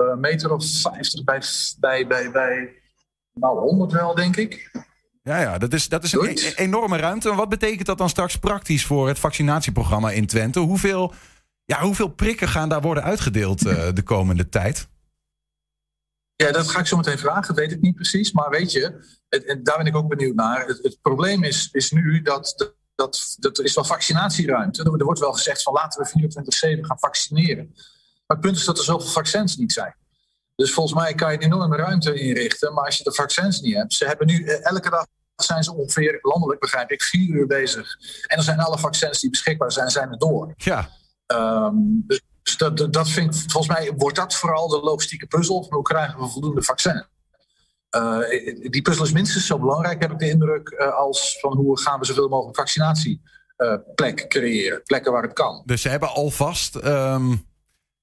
[0.06, 1.42] Een meter of 50 bij,
[1.78, 2.72] bij, bij, bij
[3.32, 4.70] nou, 100 wel, denk ik.
[5.22, 7.30] Ja, ja dat is, dat is een e-, enorme ruimte.
[7.30, 10.60] En wat betekent dat dan straks praktisch voor het vaccinatieprogramma in Twente?
[10.60, 11.12] Hoeveel,
[11.64, 14.88] ja, hoeveel prikken gaan daar worden uitgedeeld uh, de komende tijd?
[16.36, 17.54] Ja, dat ga ik zo meteen vragen.
[17.54, 18.32] Weet ik niet precies.
[18.32, 20.66] Maar weet je, en daar ben ik ook benieuwd naar.
[20.66, 24.82] Het, het probleem is, is nu dat, dat, dat er is wel vaccinatieruimte.
[24.82, 27.74] Er wordt wel gezegd van laten we 24-7 gaan vaccineren.
[28.28, 29.96] Maar het punt is dat er zoveel vaccins niet zijn.
[30.54, 32.74] Dus volgens mij kan je een enorme ruimte inrichten.
[32.74, 33.94] Maar als je de vaccins niet hebt.
[33.94, 37.96] Ze hebben nu eh, elke dag zijn ze ongeveer landelijk, begrijp ik, vier uur bezig.
[38.26, 40.54] En dan zijn alle vaccins die beschikbaar zijn, zijn er door.
[40.56, 40.88] Ja.
[41.26, 45.66] Um, dus dat, dat vind ik, volgens mij wordt dat vooral de logistieke puzzel.
[45.70, 47.06] Hoe krijgen we voldoende vaccin?
[47.96, 48.18] Uh,
[48.70, 51.98] die puzzel is minstens zo belangrijk, heb ik de indruk, uh, als van hoe gaan
[51.98, 54.82] we zoveel mogelijk vaccinatieplekken uh, creëren.
[54.82, 55.62] Plekken waar het kan.
[55.64, 57.46] Dus ze hebben alvast um,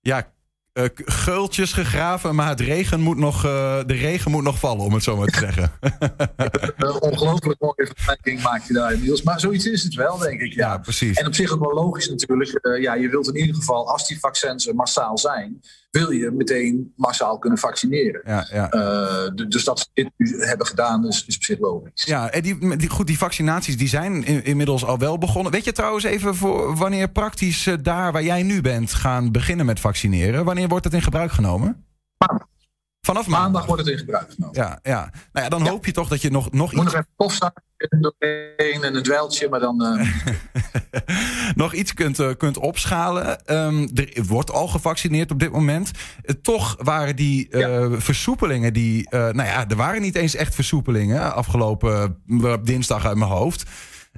[0.06, 0.34] ja,
[0.74, 4.94] uh, geultjes gegraven, maar het regen moet nog, uh, de regen moet nog vallen, om
[4.94, 5.72] het zo maar te zeggen.
[6.78, 9.22] uh, ongelooflijk mooie vergelijking maak je daar, Niels.
[9.24, 10.54] Maar zoiets is het wel, denk ik.
[10.54, 11.18] Ja, ja precies.
[11.18, 12.60] En op zich ook wel logisch natuurlijk.
[12.82, 15.62] ja, je wilt in ieder geval, als die vaccins massaal zijn,
[15.96, 18.22] wil je meteen massaal kunnen vaccineren.
[18.26, 19.30] Ja, ja.
[19.30, 22.04] dus dat ze dit nu hebben gedaan, is, is op zich logisch.
[22.04, 25.52] Ja, en die, die, goed, die vaccinaties die zijn in, inmiddels al wel begonnen.
[25.52, 29.80] Weet je trouwens even voor wanneer praktisch daar waar jij nu bent gaan beginnen met
[29.80, 30.46] vaccineren?
[30.46, 31.86] Wanneer wordt het in gebruik genomen?
[32.18, 32.48] Maandag.
[33.02, 33.42] Vanaf maandag.
[33.42, 34.62] maandag wordt het in gebruik genomen.
[34.62, 35.12] Ja, ja.
[35.32, 35.70] Nou ja, dan ja.
[35.70, 36.94] hoop je toch dat je nog, nog Moet iets...
[36.94, 37.54] nog even
[37.90, 39.82] doorheen en een dweiltje, maar dan...
[39.82, 40.10] Uh...
[41.56, 43.54] nog iets kunt, uh, kunt opschalen.
[43.54, 45.92] Um, er wordt al gevaccineerd op dit moment.
[46.24, 48.00] Uh, toch waren die ja.
[48.00, 49.10] versoepelingen die...
[49.10, 52.18] nou ja, er waren niet eens echt versoepelingen afgelopen
[52.64, 53.64] dinsdag uit mijn hoofd.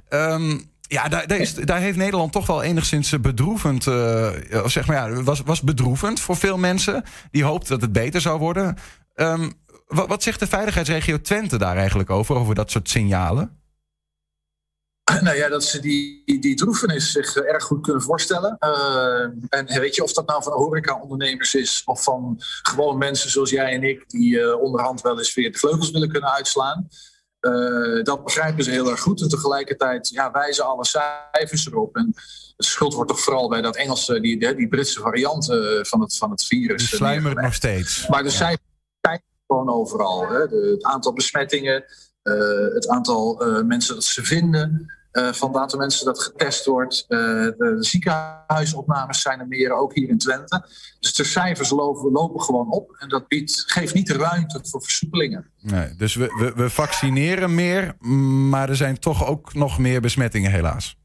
[0.08, 3.86] Um, ja, daar, daar, is, daar, heeft Nederland toch wel enigszins bedroevend.
[3.86, 4.28] Uh,
[4.66, 7.04] zeg maar ja, was, was bedroevend voor veel mensen.
[7.30, 8.76] Die hoopten dat het beter zou worden.
[9.14, 9.52] Um,
[9.86, 12.36] wat, wat, zegt de veiligheidsregio Twente daar eigenlijk over?
[12.36, 13.57] Over dat soort signalen?
[15.22, 18.56] Nou ja, dat ze die, die droefenis zich erg goed kunnen voorstellen.
[18.60, 23.50] Uh, en weet je of dat nou van horeca-ondernemers is of van gewoon mensen zoals
[23.50, 26.88] jij en ik, die uh, onderhand wel eens weer de vleugels willen kunnen uitslaan.
[27.40, 29.22] Uh, dat begrijpen ze heel erg goed.
[29.22, 31.96] En tegelijkertijd ja, wijzen alle cijfers erop.
[31.96, 32.12] En
[32.56, 35.44] de schuld wordt toch vooral bij dat Engelse, die, die Britse variant
[35.80, 36.88] van, het, van het virus.
[36.88, 38.08] Die sluimert nog steeds.
[38.08, 38.62] Maar de cijfers
[39.00, 40.28] zijn gewoon overal.
[40.28, 40.48] Hè.
[40.48, 41.84] De, het aantal besmettingen,
[42.72, 44.97] het aantal mensen dat ze vinden.
[45.18, 47.04] Uh, van het aantal mensen dat getest wordt.
[47.08, 50.66] Uh, de ziekenhuisopnames zijn er meer, ook hier in Twente.
[51.00, 52.96] Dus de cijfers lopen, lopen gewoon op.
[52.98, 55.50] En dat biedt, geeft niet de ruimte voor versoepelingen.
[55.60, 57.96] Nee, dus we, we vaccineren meer,
[58.48, 60.97] maar er zijn toch ook nog meer besmettingen, helaas.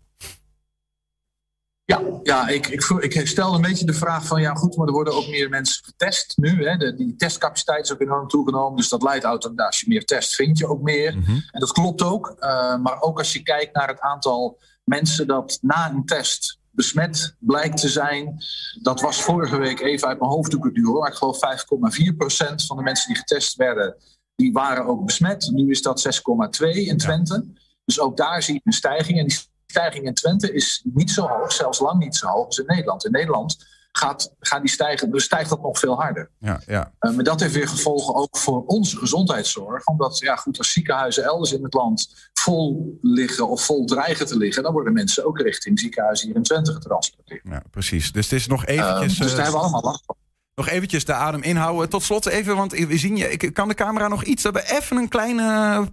[1.85, 4.93] Ja, ja ik, ik, ik stel een beetje de vraag van ja goed, maar er
[4.93, 6.67] worden ook meer mensen getest nu.
[6.67, 6.77] Hè.
[6.77, 8.77] De, die testcapaciteit is ook enorm toegenomen.
[8.77, 11.17] Dus dat leidt automatisch, als je meer test, vind je ook meer.
[11.17, 11.31] Mhm.
[11.31, 12.35] En dat klopt ook.
[12.39, 17.35] Uh, maar ook als je kijkt naar het aantal mensen dat na een test besmet
[17.39, 18.43] blijkt te zijn.
[18.81, 20.93] Dat was vorige week even uit mijn hoofddoeken duur.
[20.93, 23.95] Maar ik geloof 5,4% van de mensen die getest werden,
[24.35, 25.51] die waren ook besmet.
[25.53, 26.23] Nu is dat
[26.61, 27.33] 6,2 in Twente.
[27.33, 27.61] Ja.
[27.85, 29.19] Dus ook daar zie je een stijging.
[29.19, 29.39] En die
[29.73, 33.05] stijging in Twente is niet zo hoog, zelfs lang niet zo hoog als in Nederland.
[33.05, 36.29] In Nederland gaat, gaat die stijgen, dus stijgt dat nog veel harder.
[36.39, 36.91] Ja, ja.
[36.99, 39.85] Uh, maar dat heeft weer gevolgen ook voor onze gezondheidszorg.
[39.85, 44.37] Omdat, ja goed, als ziekenhuizen elders in het land vol liggen of vol dreigen te
[44.37, 44.63] liggen...
[44.63, 47.41] dan worden mensen ook richting ziekenhuizen hier in Twente getransporteerd.
[47.43, 48.11] Ja, precies.
[48.11, 49.13] Dus het is nog eventjes...
[49.13, 50.15] Uh, dus daar hebben we allemaal last van.
[50.55, 51.89] Nog eventjes de adem inhouden.
[51.89, 54.65] Tot slot even, want we zien je, ik kan de camera nog iets hebben.
[54.65, 55.87] Even een kleine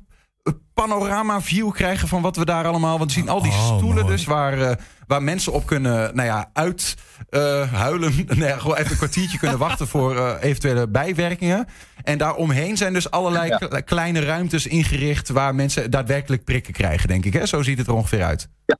[0.75, 2.99] panorama view krijgen van wat we daar allemaal.
[2.99, 4.17] Want we zien al die Oh, stoelen mooi.
[4.17, 4.71] dus waar, uh,
[5.07, 8.13] waar mensen op kunnen nou ja, uithuilen.
[8.13, 11.67] Uh, nee, gewoon even een kwartiertje kunnen wachten voor uh, eventuele bijwerkingen.
[12.03, 13.81] En daaromheen zijn dus allerlei ja.
[13.81, 17.33] kleine ruimtes ingericht waar mensen daadwerkelijk prikken krijgen, denk ik.
[17.33, 17.47] Hè?
[17.47, 18.49] Zo ziet het er ongeveer uit.
[18.67, 18.77] Ja,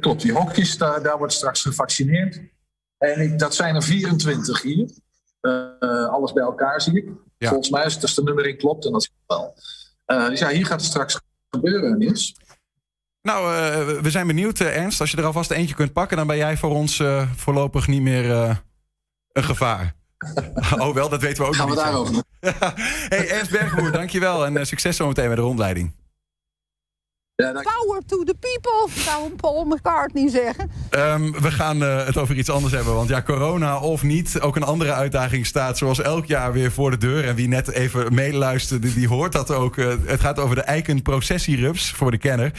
[0.00, 0.22] klopt.
[0.22, 2.40] Die hokjes, daar, daar wordt straks gevaccineerd.
[2.98, 4.90] En ik, dat zijn er 24 hier.
[6.10, 7.08] alles bij elkaar zie ik.
[7.38, 7.48] Ja.
[7.48, 9.54] Volgens mij is het dus de nummering klopt en dat is wel.
[10.06, 12.36] Uh, dus ja, hier gaat het straks gebeuren, Niels.
[13.22, 15.00] Nou, uh, we zijn benieuwd, uh, Ernst.
[15.00, 17.02] Als je er alvast eentje kunt pakken, dan ben jij voor ons
[17.36, 18.30] voorlopig niet meer
[19.32, 19.94] een gevaar.
[20.78, 22.22] oh, wel, dat weten we ook Gaan nog we daarover?
[23.08, 24.46] hey, Ernst Bergboer, dankjewel.
[24.46, 25.92] En succes zometeen met de rondleiding.
[27.36, 30.70] Ja, Power to the people, zou een Paul McCartney zeggen.
[30.90, 32.94] Um, we gaan uh, het over iets anders hebben.
[32.94, 36.90] Want ja, corona of niet, ook een andere uitdaging staat zoals elk jaar weer voor
[36.90, 37.24] de deur.
[37.24, 39.76] En wie net even meeluisterde, die hoort dat ook.
[39.76, 42.52] Uh, het gaat over de eikenprocessierups, voor de kenner.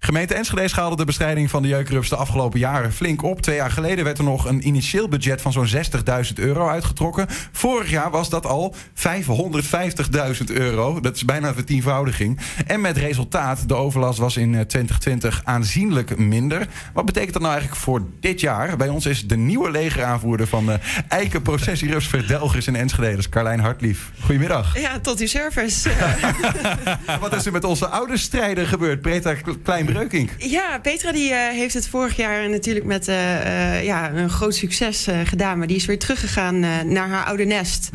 [0.00, 3.40] Gemeente Enschede schaalde de bestrijding van de jeukrups de afgelopen jaren flink op.
[3.40, 7.26] Twee jaar geleden werd er nog een initieel budget van zo'n 60.000 euro uitgetrokken.
[7.52, 11.00] Vorig jaar was dat al 550.000 euro.
[11.00, 12.38] Dat is bijna een vertienvoudiging.
[12.66, 16.66] En met resultaat, de overlast was in 2020 aanzienlijk minder.
[16.92, 18.76] Wat betekent dat nou eigenlijk voor dit jaar?
[18.76, 23.10] Bij ons is de nieuwe legeraanvoerder van de Eiken Processierups Verdelgers in Enschede.
[23.10, 24.10] Dat is Carlijn Hartlief.
[24.20, 24.78] Goedemiddag.
[24.80, 25.90] Ja, tot uw service.
[27.20, 29.00] Wat is er met onze oude strijder gebeurd?
[29.00, 30.30] Peter Klein Breukink.
[30.38, 34.54] Ja, Petra die, uh, heeft het vorig jaar natuurlijk met uh, uh, ja, een groot
[34.54, 35.58] succes gedaan.
[35.58, 36.60] Maar die is weer teruggegaan
[36.92, 37.90] naar haar oude nest.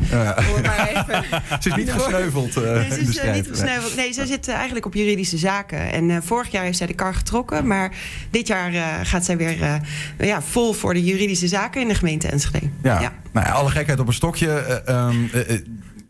[1.60, 3.96] Ze is niet gesneuveld nee, ze is niet gesneuveld.
[3.96, 5.92] Nee, ze zit eigenlijk op juridische zaken.
[5.92, 7.66] En vorig jaar heeft zij de kar getrokken.
[7.66, 7.92] Maar
[8.30, 8.72] dit jaar
[9.06, 9.80] gaat zij weer
[10.18, 12.66] ja, vol voor de juridische zaken in de gemeente Enschede.
[12.82, 13.12] Ja, ja.
[13.32, 14.82] Nou ja alle gekheid op een stokje.
[14.88, 15.30] Um,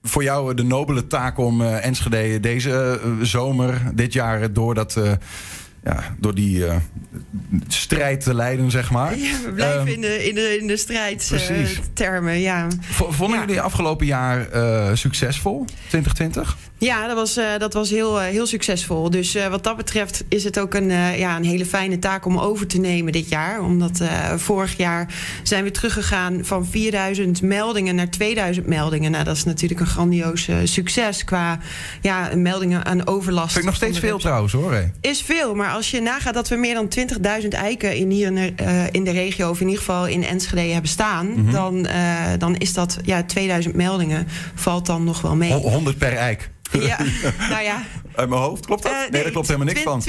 [0.04, 4.96] voor jou de nobele taak om uh, Enschede deze uh, zomer, dit jaar, door dat.
[4.98, 5.12] Uh,
[5.84, 6.76] ja, door die uh,
[7.68, 9.18] strijd te leiden, zeg maar.
[9.18, 12.68] Ja, we blijven um, in, de, in, de, in de strijdtermen, ja.
[12.90, 13.44] Vonden ja.
[13.44, 16.56] jullie afgelopen jaar uh, succesvol, 2020?
[16.78, 19.10] Ja, dat was, dat was heel, heel succesvol.
[19.10, 22.66] Dus wat dat betreft is het ook een, ja, een hele fijne taak om over
[22.66, 23.62] te nemen dit jaar.
[23.62, 24.00] Omdat
[24.36, 29.10] vorig jaar zijn we teruggegaan van 4000 meldingen naar 2000 meldingen.
[29.10, 31.58] Nou, dat is natuurlijk een grandioos succes qua
[32.00, 33.52] ja, meldingen aan overlast.
[33.52, 34.90] Vind ik nog steeds veel trouwens hoor.
[35.00, 36.88] Is veel, maar als je nagaat dat we meer dan
[37.42, 40.24] 20.000 eiken in, hier in de, uh, in de regio, of in ieder geval in
[40.24, 41.52] Enschede hebben staan, mm -hmm.
[41.52, 45.52] dan, uh, dan is dat ja, 2000 meldingen, valt dan nog wel mee.
[45.52, 46.50] 100 per eik.
[46.80, 46.98] Ja,
[47.50, 47.82] nou ja.
[48.14, 48.92] Uit mijn hoofd, klopt dat?
[48.92, 50.02] Uh, nee, nee, daar klopt helemaal niks van.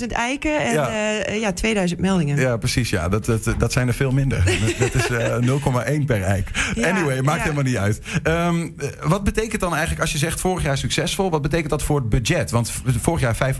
[0.00, 0.90] 20.000 eiken en ja.
[1.28, 2.38] Uh, ja, 2000 meldingen.
[2.38, 2.90] Ja, precies.
[2.90, 3.08] Ja.
[3.08, 4.44] Dat, dat, dat zijn er veel minder.
[4.78, 6.50] dat is uh, 0,1 per eik.
[6.74, 8.00] Ja, anyway, maakt helemaal niet uit.
[8.24, 11.98] Um, wat betekent dan eigenlijk, als je zegt vorig jaar succesvol, wat betekent dat voor
[11.98, 12.50] het budget?
[12.50, 13.54] Want vorig jaar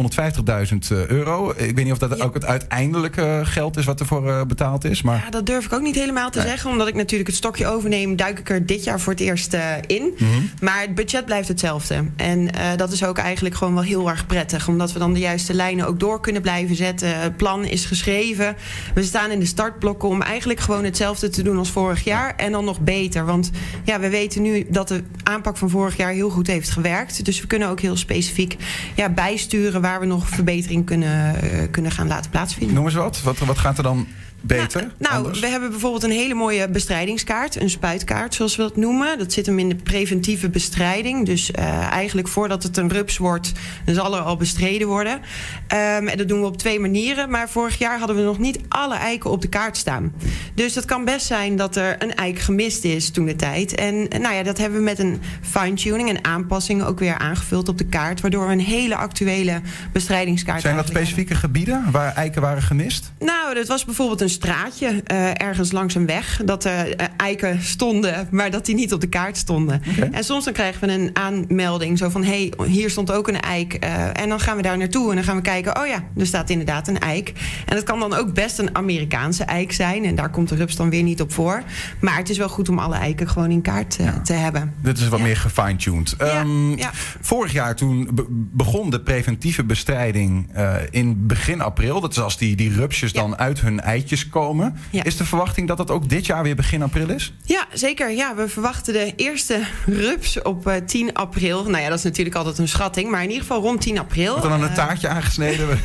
[0.72, 0.76] 550.000
[1.08, 1.50] euro.
[1.56, 5.02] Ik weet niet of dat ook het uiteindelijke geld is wat ervoor betaald is.
[5.02, 5.22] Maar...
[5.24, 6.70] Ja, dat durf ik ook niet helemaal te zeggen.
[6.70, 9.56] Omdat ik natuurlijk het stokje overneem, duik ik er dit jaar voor het eerst
[9.86, 10.02] in.
[10.02, 10.50] Mm -hmm.
[10.60, 12.04] Maar het budget blijft hetzelfde.
[12.16, 14.68] En dat is ook eigenlijk gewoon wel heel erg prettig.
[14.68, 17.20] Omdat we dan de juiste lijnen ook door kunnen blijven zetten.
[17.20, 18.56] Het plan is geschreven.
[18.94, 22.34] We staan in de startblokken om eigenlijk gewoon hetzelfde te doen als vorig jaar.
[22.36, 23.24] En dan nog beter.
[23.24, 23.50] Want
[23.84, 27.24] ja, we weten nu dat de aanpak van vorig jaar heel goed heeft gewerkt.
[27.24, 28.56] Dus we kunnen ook heel specifiek
[28.94, 32.74] ja, bijsturen waar we nog verbetering kunnen, uh, kunnen gaan laten plaatsvinden.
[32.74, 33.22] Noem eens wat.
[33.22, 34.06] Wat, wat gaat er dan
[34.40, 34.80] beter?
[34.98, 39.18] Nou, nou we hebben bijvoorbeeld een hele mooie bestrijdigingskaart, een spuitkaart zoals we dat noemen.
[39.18, 41.26] Dat zit hem in de preventieve bestrijding.
[41.26, 43.52] Dus uh, eigenlijk voordat het een rups wordt,
[43.84, 45.12] dan zal er al bestreden worden.
[45.12, 47.30] Um, en dat doen we op twee manieren.
[47.30, 50.12] Maar vorig jaar hadden we nog niet alle eiken op de kaart staan.
[50.54, 53.74] Dus het kan best zijn dat er een eik gemist is toen de tijd.
[53.74, 57.78] En nou ja, dat hebben we met een fine-tuning en aanpassingen ook weer aangevuld op
[57.78, 58.20] de kaart.
[58.20, 59.60] Waardoor we een hele actuele
[59.92, 61.50] bestrijdingskaart Zijn dat specifieke hebben.
[61.50, 63.12] gebieden waar eiken waren gemist?
[63.18, 66.40] Nou, dat was bijvoorbeeld een straatje uh, ergens langs een weg.
[66.44, 69.82] Dat er uh, eiken stonden, maar dat die niet op de kaart stonden.
[69.96, 70.08] Okay.
[70.12, 72.24] En soms dan krijgen we een aanmelding zo van...
[72.24, 73.65] hé, hey, hier stond ook een eik.
[73.74, 75.80] Uh, en dan gaan we daar naartoe en dan gaan we kijken...
[75.80, 77.32] oh ja, er staat inderdaad een eik.
[77.66, 80.04] En dat kan dan ook best een Amerikaanse eik zijn.
[80.04, 81.62] En daar komt de rups dan weer niet op voor.
[82.00, 84.20] Maar het is wel goed om alle eiken gewoon in kaart ja.
[84.20, 84.74] te hebben.
[84.82, 85.24] Dit is wat ja.
[85.24, 86.14] meer gefine-tuned.
[86.20, 86.90] Um, ja.
[87.20, 90.50] Vorig jaar toen be begon de preventieve bestrijding
[90.90, 92.00] in begin april.
[92.00, 94.76] Dat is als die, die rupsjes dan uit hun eitjes komen.
[94.90, 97.32] Is de verwachting dat dat ook dit jaar weer begin april is?
[97.42, 98.10] Ja, zeker.
[98.10, 101.62] Ja, we verwachten de eerste rups op uh, 10 april.
[101.62, 104.32] Nou ja, dat is natuurlijk altijd een schatting, maar in ieder geval rond 10 april.
[104.32, 105.68] Wordt dan een taartje uh, aangesneden?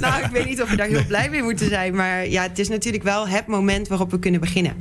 [0.00, 1.94] nou, ik weet niet of we daar heel blij mee moeten zijn.
[1.94, 4.72] Maar ja, het is natuurlijk wel het moment waarop we kunnen beginnen.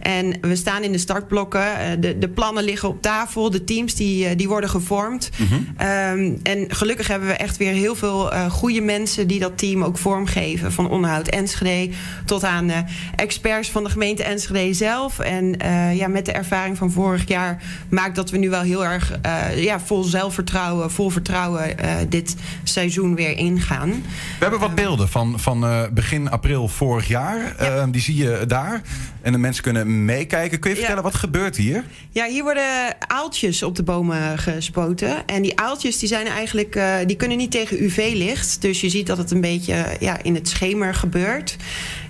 [0.00, 1.60] En we staan in de startblokken.
[1.60, 3.50] Uh, de, de plannen liggen op tafel.
[3.50, 5.30] De teams die, die worden gevormd.
[5.36, 5.88] Mm -hmm.
[5.88, 9.98] um, en gelukkig hebben we echt weer heel veel goede mensen die dat team ook
[9.98, 10.72] vormgeven.
[10.72, 12.70] Van onderhoud Enschede tot aan
[13.16, 15.18] experts van de gemeente Enschede zelf.
[15.18, 15.56] En
[15.94, 19.18] ja, met de ervaring van vorig jaar maakt dat we nu wel heel erg
[19.54, 21.78] ja, vol zelfvertrouwen, vol vertrouwen
[22.08, 23.90] dit seizoen weer ingaan.
[23.90, 27.56] We hebben wat beelden van, van begin april vorig jaar.
[27.90, 28.82] die zie je daar.
[29.22, 30.58] En de mensen kunnen meekijken.
[30.58, 31.84] Kun je vertellen wat gebeurt hier?
[32.10, 35.26] Ja, hier worden aaltjes op de bomen gespoten.
[35.26, 38.62] En die aaltjes die zijn eigenlijk, uh, die kunnen niet tegen UV-licht.
[38.62, 41.56] Dus je ziet dat het een beetje ja, in het schemer gebeurt.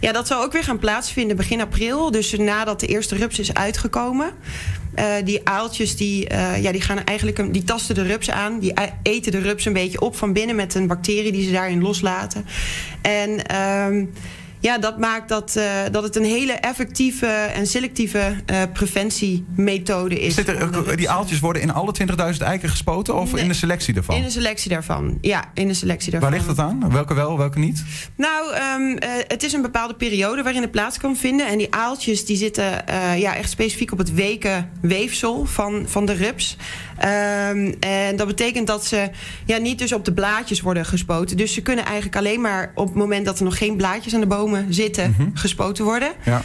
[0.01, 2.11] Ja, dat zal ook weer gaan plaatsvinden begin april.
[2.11, 4.31] Dus nadat de eerste rups is uitgekomen.
[4.99, 8.59] Uh, die aaltjes die, uh, ja, die gaan eigenlijk die tasten de rups aan.
[8.59, 11.83] Die eten de rups een beetje op van binnen met een bacterie die ze daarin
[11.83, 12.47] loslaten.
[13.03, 14.13] En um,
[14.63, 20.35] ja, dat maakt dat, uh, dat het een hele effectieve en selectieve uh, preventiemethode is.
[20.35, 21.95] Zit er, die aaltjes worden in alle
[22.33, 24.17] 20.000 eiken gespoten of in de selectie daarvan?
[24.17, 26.31] In de selectie daarvan, ja, in de selectie daarvan.
[26.31, 26.93] Waar ligt dat aan?
[26.93, 27.85] Welke wel, welke niet?
[28.17, 31.47] Nou, um, uh, het is een bepaalde periode waarin het plaats kan vinden.
[31.47, 32.85] En die aaltjes die zitten
[33.17, 36.57] ja, echt specifiek op het weken weefsel van, van de rups.
[36.99, 39.11] Um, en dat betekent dat ze
[39.47, 41.37] ja, niet dus op de blaadjes worden gespoten.
[41.37, 44.21] Dus ze kunnen eigenlijk alleen maar op het moment dat er nog geen blaadjes aan
[44.21, 45.29] de bomen zitten, mhm.
[45.35, 46.13] gespoten worden.
[46.25, 46.43] Ja.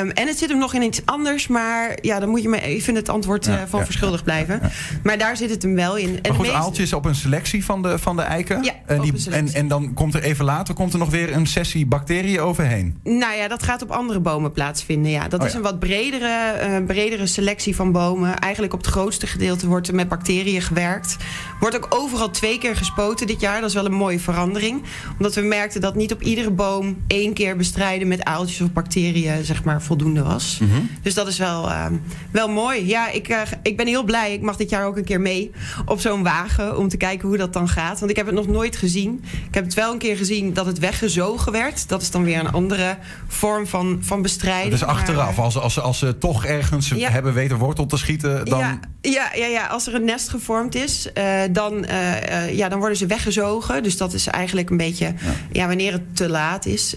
[0.00, 2.60] Um, en het zit hem nog in iets anders, maar ja, dan moet je me
[2.60, 4.60] even het antwoord uh, van verschuldigd blijven.
[5.02, 6.08] Maar daar zit het hem wel in.
[6.08, 6.54] En maar goed, meeste...
[6.54, 8.62] aaltjes op een selectie van de, van de eiken.
[8.62, 11.46] Ja, en, die, en, en dan komt er even later komt er nog weer een
[11.46, 12.98] sessie bacteriën overheen.
[13.02, 15.10] Nou ja, dat gaat op andere bomen plaatsvinden.
[15.10, 15.28] Ja.
[15.28, 18.38] Dat oh, is een wat bredere, uh, bredere selectie van bomen.
[18.38, 21.16] Eigenlijk op het grootste gedeelte wordt met bacteriën gewerkt.
[21.64, 23.60] Wordt ook overal twee keer gespoten dit jaar.
[23.60, 24.82] Dat is wel een mooie verandering.
[25.18, 29.44] Omdat we merkten dat niet op iedere boom één keer bestrijden met aaltjes of bacteriën
[29.44, 30.58] zeg maar, voldoende was.
[30.60, 30.80] Mhm.
[31.02, 31.86] Dus dat is wel, uh,
[32.30, 32.86] wel mooi.
[32.86, 34.32] Ja, ik, uh, ik ben heel blij.
[34.32, 35.50] Ik mag dit jaar ook een keer mee
[35.86, 37.98] op zo'n wagen om te kijken hoe dat dan gaat.
[37.98, 39.24] Want ik heb het nog nooit gezien.
[39.48, 41.88] Ik heb het wel een keer gezien dat het weggezogen werd.
[41.88, 42.96] Dat is dan weer een andere
[43.26, 44.70] vorm van, van bestrijding.
[44.70, 48.58] Dus achteraf, als, als, als ze toch ergens hebben weten wortel te schieten, dan...
[48.58, 51.86] Ja, ja, ja, ja, als er een nest gevormd is, uh, dan,
[52.50, 53.82] ja, dan worden ze weggezogen.
[53.82, 55.14] Dus dat is eigenlijk een beetje
[55.52, 55.66] ja.
[55.66, 56.96] wanneer het te laat is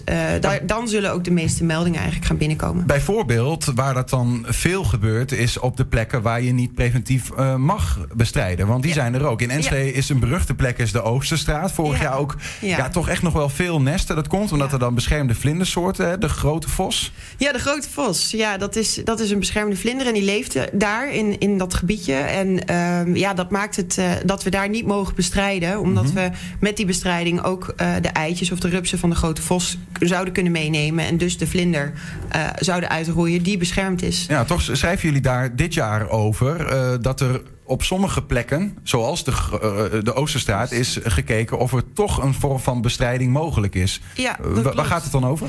[0.62, 2.86] dan zullen ook de meeste meldingen eigenlijk gaan binnenkomen.
[2.86, 7.54] Bijvoorbeeld, waar dat dan veel gebeurt, is op de plekken waar je niet preventief uh,
[7.56, 8.66] mag bestrijden.
[8.66, 9.42] Want die zijn er ook.
[9.42, 11.72] In Enschede is een beruchte plek is de Oosterstraat.
[11.72, 12.88] Vorig jaar ook ja.
[12.88, 14.16] toch echt nog wel veel nesten.
[14.16, 17.12] Dat komt omdat er dan beschermde vlindersoorten, de grote vos.
[17.36, 18.30] Ja, de grote vos.
[18.30, 21.74] Ja, dat is, dat is een beschermde vlinder en die leeft daar in, in dat
[21.74, 22.14] gebiedje.
[22.14, 25.80] En uh, ja, dat maakt het uh, dat we daar niet mogen bestrijden.
[25.80, 26.30] Omdat mm -hmm.
[26.30, 29.78] we met die bestrijding ook uh, de eitjes of de rupsen van de grote vos
[30.00, 31.04] zouden kunnen meenemen.
[31.04, 31.92] En dus de vlinder
[32.36, 34.26] uh, zouden uitroeien die beschermd is.
[34.28, 39.24] Ja, toch schrijven jullie daar dit jaar over uh, dat er op sommige plekken, zoals
[39.24, 44.00] de, uh, de Oosterstraat, is gekeken of er toch een vorm van bestrijding mogelijk is.
[44.14, 44.36] Ja,
[44.74, 45.48] waar gaat het dan over?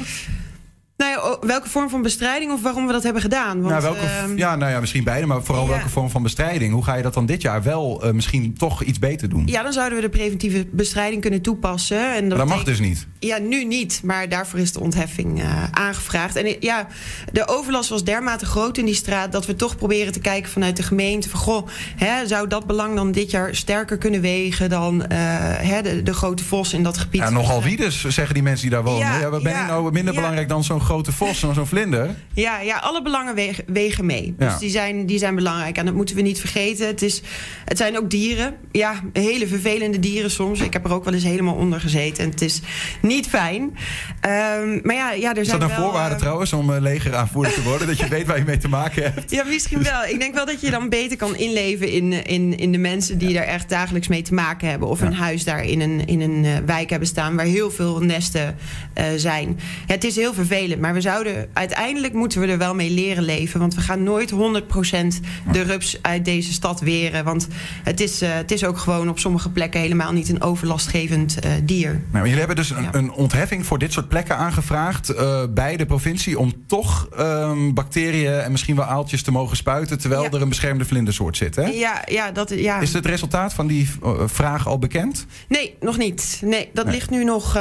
[0.99, 3.62] Nou ja, welke vorm van bestrijding of waarom we dat hebben gedaan?
[3.62, 6.73] Want, nou, welke, uh, ja, nou ja, misschien beide, maar vooral welke vorm van bestrijding.
[6.73, 9.43] Hoe ga je dat dan dit jaar wel uh, misschien toch iets beter doen?
[9.45, 12.15] Ja, dan zouden we de preventieve bestrijding kunnen toepassen.
[12.15, 13.07] En dat, dat mag dus niet?
[13.19, 16.35] Ja, nu niet, maar daarvoor is de ontheffing uh, aangevraagd.
[16.35, 16.88] En ja,
[17.31, 19.31] de overlast was dermate groot in die straat...
[19.31, 21.29] dat we toch proberen te kijken vanuit de gemeente...
[21.29, 24.69] van goh, hè, zou dat belang dan dit jaar sterker kunnen wegen...
[24.69, 27.21] dan hè, de, de, grote vos in dat gebied?
[27.21, 29.07] Ja, nogal wie dus, zeggen die mensen die daar wonen.
[29.07, 32.15] Ja, ja wat ben ik nou minder belangrijk dan zo'n grote vos en zo'n vlinder.
[32.34, 34.36] Ja, ja alle belangen wegen, wegen mee.
[34.38, 35.78] Dus die, zijn, die zijn belangrijk.
[35.78, 36.88] En dat moeten we niet vergeten.
[36.88, 37.21] Het, is,
[37.65, 38.56] het zijn ook dieren.
[38.71, 40.60] Ja, hele vervelende dieren soms.
[40.60, 42.23] Ik heb er ook wel eens helemaal onder gezeten.
[42.23, 42.62] En het is
[43.02, 43.62] niet fijn.
[43.62, 47.54] Um, maar ja, ja, er is zijn dat een voorwaarde uh, trouwens om uh, legeraanvoerder
[47.54, 47.88] te worden?
[47.88, 49.32] dat je weet waar je mee te maken hebt?
[49.32, 50.04] Ja, misschien wel.
[50.04, 53.30] Ik denk wel dat je dan beter kan inleven in, in, in de mensen die
[53.30, 53.41] ja.
[53.41, 54.88] er echt dagelijks mee te maken hebben.
[54.88, 55.06] Of ja.
[55.06, 58.58] een huis daar in een, in een uh, wijk hebben staan waar heel veel nesten
[59.15, 59.60] zijn.
[59.88, 63.23] Ja, het is heel vervelend, maar we zouden uiteindelijk moeten we er wel mee leren
[63.23, 63.59] leven.
[63.59, 64.35] Want we gaan nooit 100%
[65.51, 67.23] de rups uit deze stad weren.
[67.23, 67.47] Want
[67.83, 71.51] het is, uh, het is ook gewoon op sommige plekken helemaal niet een overlastgevend uh,
[71.63, 72.01] dier.
[72.11, 72.93] Nou, jullie hebben dus een, ja.
[72.93, 78.33] een, ontheffing voor dit soort plekken aangevraagd uh, bij de provincie om toch um, bacteriën
[78.33, 80.29] en misschien wel aaltjes te mogen spuiten terwijl ja.
[80.31, 81.55] er een beschermde vlindersoort zit.
[81.55, 81.65] Hè?
[81.65, 82.79] Ja, ja, dat, ja.
[82.79, 83.89] Is het resultaat van die
[84.25, 85.25] vraag al bekend?
[85.47, 86.41] Nee, nog niet.
[86.43, 86.93] Nee, dat nee.
[86.93, 87.53] ligt nu nog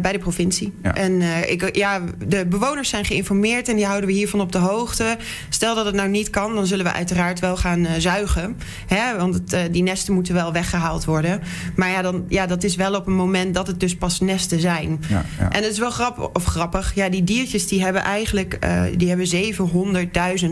[0.00, 0.72] bij de provincie.
[0.82, 0.94] Ja.
[0.94, 5.16] En ik, ja, de bewoners zijn geïnformeerd en die houden we hiervan op de hoogte.
[5.48, 8.56] Stel dat het nou niet kan, dan zullen we uiteraard wel gaan uh, zuigen.
[8.86, 9.16] Hè?
[9.16, 11.40] Want het, uh, die nesten moeten wel weggehaald worden.
[11.76, 14.60] Maar ja, dan, ja, dat is wel op een moment dat het dus pas nesten
[14.60, 15.00] zijn.
[15.08, 15.50] Ja, ja.
[15.50, 19.08] En het is wel grappig, of grappig, ja, die diertjes die hebben eigenlijk uh, die
[19.08, 19.26] hebben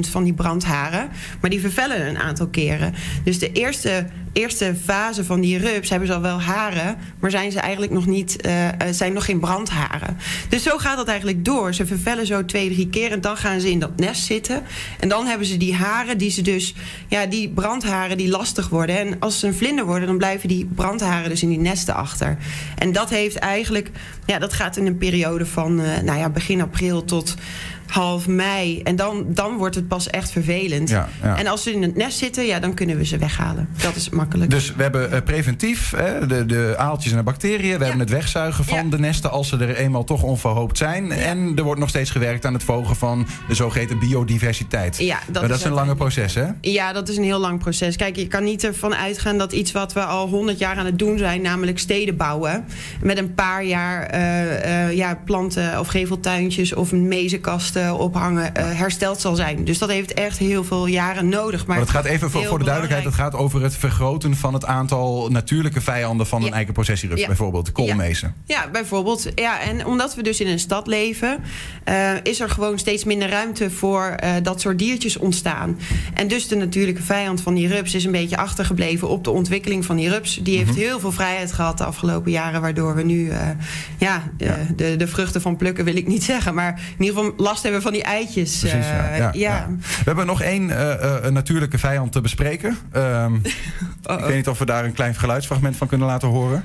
[0.04, 1.08] 700.000 van die brandharen.
[1.40, 2.94] Maar die vervellen een aantal keren.
[3.24, 4.06] Dus de eerste
[4.36, 8.06] eerste fase van die rups hebben ze al wel haren, maar zijn ze eigenlijk nog
[8.06, 10.16] niet, eh, eh, zijn nog geen brandharen.
[10.48, 11.74] Dus zo gaat dat eigenlijk door.
[11.74, 14.62] Ze vervellen zo twee, drie keer en dan gaan ze in dat nest zitten.
[15.00, 16.74] En dan hebben ze die haren die ze dus,
[17.08, 18.98] ja, die brandharen die lastig worden.
[18.98, 22.36] En als ze een vlinder worden, dan blijven die brandharen dus in die nesten achter.
[22.78, 23.90] En dat heeft eigenlijk,
[24.26, 27.34] ja, dat gaat in een periode van, eh, nou ja, begin april tot
[27.86, 28.82] half mei.
[28.82, 30.88] En dan, dan wordt het pas echt vervelend.
[30.88, 31.38] Ja, ja.
[31.38, 33.68] En als ze in het nest zitten, ja, dan kunnen we ze weghalen.
[33.82, 34.50] Dat is makkelijk.
[34.50, 37.78] Dus we hebben eh, preventief hè, de, de aaltjes en de bacteriën.
[37.78, 41.12] We hebben het wegzuigen van de nesten als ze er eenmaal toch onverhoopt zijn.
[41.12, 44.98] En er wordt nog steeds gewerkt aan het verhogen van de zogeheten biodiversiteit.
[44.98, 46.46] Ja, dat maar is dat is een lange proces, hè?
[46.60, 47.96] Ja, dat is een heel lang proces.
[47.96, 50.98] Kijk, je kan niet ervan uitgaan dat iets wat we al honderd jaar aan het
[50.98, 52.64] doen zijn, namelijk steden bouwen,
[53.02, 59.20] met een paar jaar eh, eh, ja, planten of geveltuintjes of mezenkasten ophangen, eh, hersteld
[59.20, 59.64] zal zijn.
[59.64, 61.66] Dus dat heeft echt heel veel jaren nodig.
[61.66, 64.54] Maar, Maar het gaat even voor, voor de duidelijkheid: het gaat over het vergroten van
[64.54, 66.52] het aantal natuurlijke vijanden van een Ja.
[66.54, 67.26] eikenprocessierups, Ja.
[67.26, 68.34] bijvoorbeeld, de koolmezen.
[68.44, 69.26] Ja, bijvoorbeeld.
[69.34, 71.38] Ja, en omdat we dus in een stad leven,
[71.84, 75.78] eh, is er gewoon steeds minder ruimte voor eh, dat soort diertjes ontstaan.
[76.14, 79.84] En dus de natuurlijke vijand van die rups is een beetje achtergebleven op de ontwikkeling
[79.84, 80.38] van die rups.
[80.42, 80.78] Die heeft Mhm.
[80.78, 83.38] heel veel vrijheid gehad de afgelopen jaren, waardoor we nu eh,
[83.98, 87.34] ja, eh, De, de vruchten van plukken wil ik niet zeggen, maar in ieder geval
[87.36, 88.58] last hebben van die eitjes.
[88.58, 89.32] Precies, ja, eh, ja, ja.
[89.32, 89.66] ja.
[89.78, 92.78] We hebben nog één eh, eh, een natuurlijke vijand te bespreken.
[92.92, 93.34] Ehm,
[94.18, 96.64] ik weet niet of we daar een klein geluidsfragment van kunnen laten horen.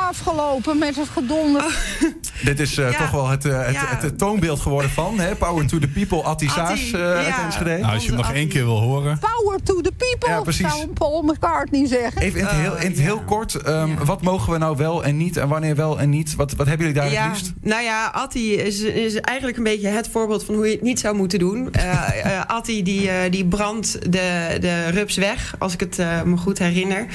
[0.00, 1.64] Afgelopen met het gedonder.
[2.44, 2.98] Dit is eh, Ja.
[2.98, 3.86] toch wel het, eh, het, Ja.
[3.86, 5.34] het, het toonbeeld geworden van hè?
[5.34, 7.44] Power to the People, Attie Saas eh, uit ja.
[7.44, 7.76] Enschede.
[7.78, 9.18] Nou, als je hem nog één keer wil horen.
[9.18, 10.68] Power to the people, Ja, precies.
[10.70, 12.22] zou een Paul McCartney zeggen.
[12.22, 13.22] Even in het heel, in het Oh, heel ja.
[13.26, 14.04] kort, ehm, Ja.
[14.04, 16.34] wat mogen we nou wel en niet en wanneer wel en niet?
[16.36, 17.52] Wat, wat hebben jullie daar het liefst?
[17.60, 21.00] nou ja, Atti is, is eigenlijk een beetje het voorbeeld van hoe je het niet
[21.00, 21.72] zou moeten doen.
[21.72, 21.90] Eh
[22.24, 26.36] eh, Atti die, eh, die brandt de, de rups weg, als ik het eh, me
[26.36, 27.06] goed herinner.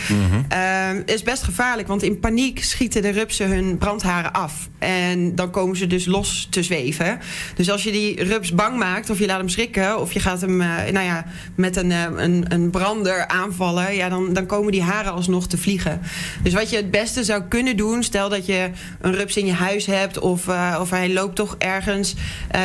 [0.49, 4.69] Eh, is best gevaarlijk, want in paniek schieten de rupsen hun brandharen af.
[4.79, 7.19] En dan komen ze dus los te zweven.
[7.55, 10.41] Dus als je die rups bang maakt, of je laat hem schrikken, of je gaat
[10.41, 14.71] hem eh, nou ja, met een, eh, een, een brander aanvallen, ja, dan, dan komen
[14.71, 16.01] die haren alsnog te vliegen.
[16.43, 18.69] Dus wat je het beste zou kunnen doen, stel dat je
[19.01, 22.15] een rups in je huis hebt of, eh, of hij loopt toch ergens,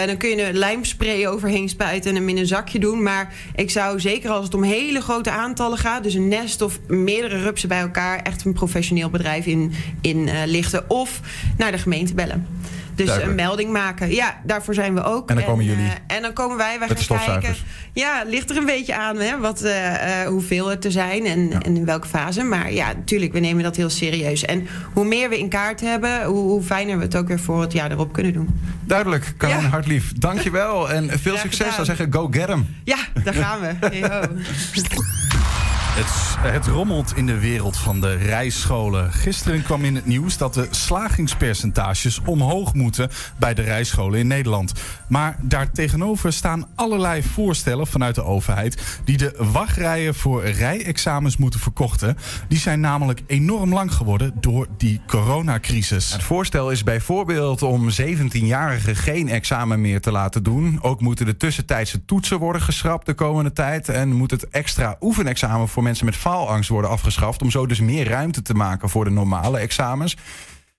[0.06, 3.02] dan kun je er lijmspray overheen spuiten en hem in een zakje doen.
[3.02, 6.78] Maar ik zou zeker als het om hele grote aantallen gaat, dus een nest of
[6.86, 11.20] meerdere rupsen bij elkaar, echt een professioneel bedrijf in, in eh, lichten of
[11.56, 12.46] naar de gemeente bellen.
[12.94, 13.38] Dus Duidelijk.
[13.38, 14.10] een melding maken.
[14.14, 15.28] Ja, daarvoor zijn we ook.
[15.30, 15.84] En dan komen jullie.
[16.06, 17.54] eh, en dan komen wij, wij Met gaan kijken.
[17.92, 21.76] Ja, ligt er een beetje aan hè, wat, eh, hoeveel er te zijn en, en
[21.76, 22.42] in welke fase.
[22.42, 24.44] Maar ja, natuurlijk, we nemen dat heel serieus.
[24.44, 27.60] En hoe meer we in kaart hebben, hoe, hoe fijner we het ook weer voor
[27.60, 28.48] het jaar erop kunnen doen.
[28.84, 29.60] Duidelijk, Ja.
[29.60, 30.12] Hartlief.
[30.16, 31.74] Dankjewel en veel Graag succes.
[31.74, 32.66] zou zeggen, go get 'em.
[32.84, 33.74] Ja, daar gaan we.
[35.94, 39.12] Het, het rommelt in de wereld van de rijscholen.
[39.12, 44.72] Gisteren kwam in het nieuws dat de slagingspercentages omhoog moeten bij de rijscholen in Nederland.
[45.08, 52.16] Maar daartegenover staan allerlei voorstellen vanuit de overheid die de wachtrijen voor rijexamens moeten verkorten.
[52.48, 56.12] Die zijn namelijk enorm lang geworden door die coronacrisis.
[56.12, 60.78] Het voorstel is bijvoorbeeld om 17-jarigen geen examen meer te laten doen.
[60.82, 63.88] Ook moeten de tussentijdse toetsen worden geschrapt de komende tijd.
[63.88, 67.42] En moet het extra oefenexamen voor mensen met faalangst worden afgeschaft.
[67.42, 70.16] Om zo dus meer ruimte te maken voor de normale examens.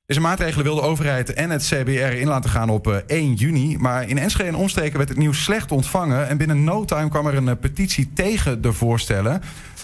[0.05, 3.77] Deze maatregelen wil de overheid en het CBR in laten gaan op eh, 1 juni.
[3.77, 6.27] Maar in Enschede en omstreken werd het nieuws slecht ontvangen.
[6.27, 9.41] En binnen no time kwam er een eh, petitie tegen de voorstellen.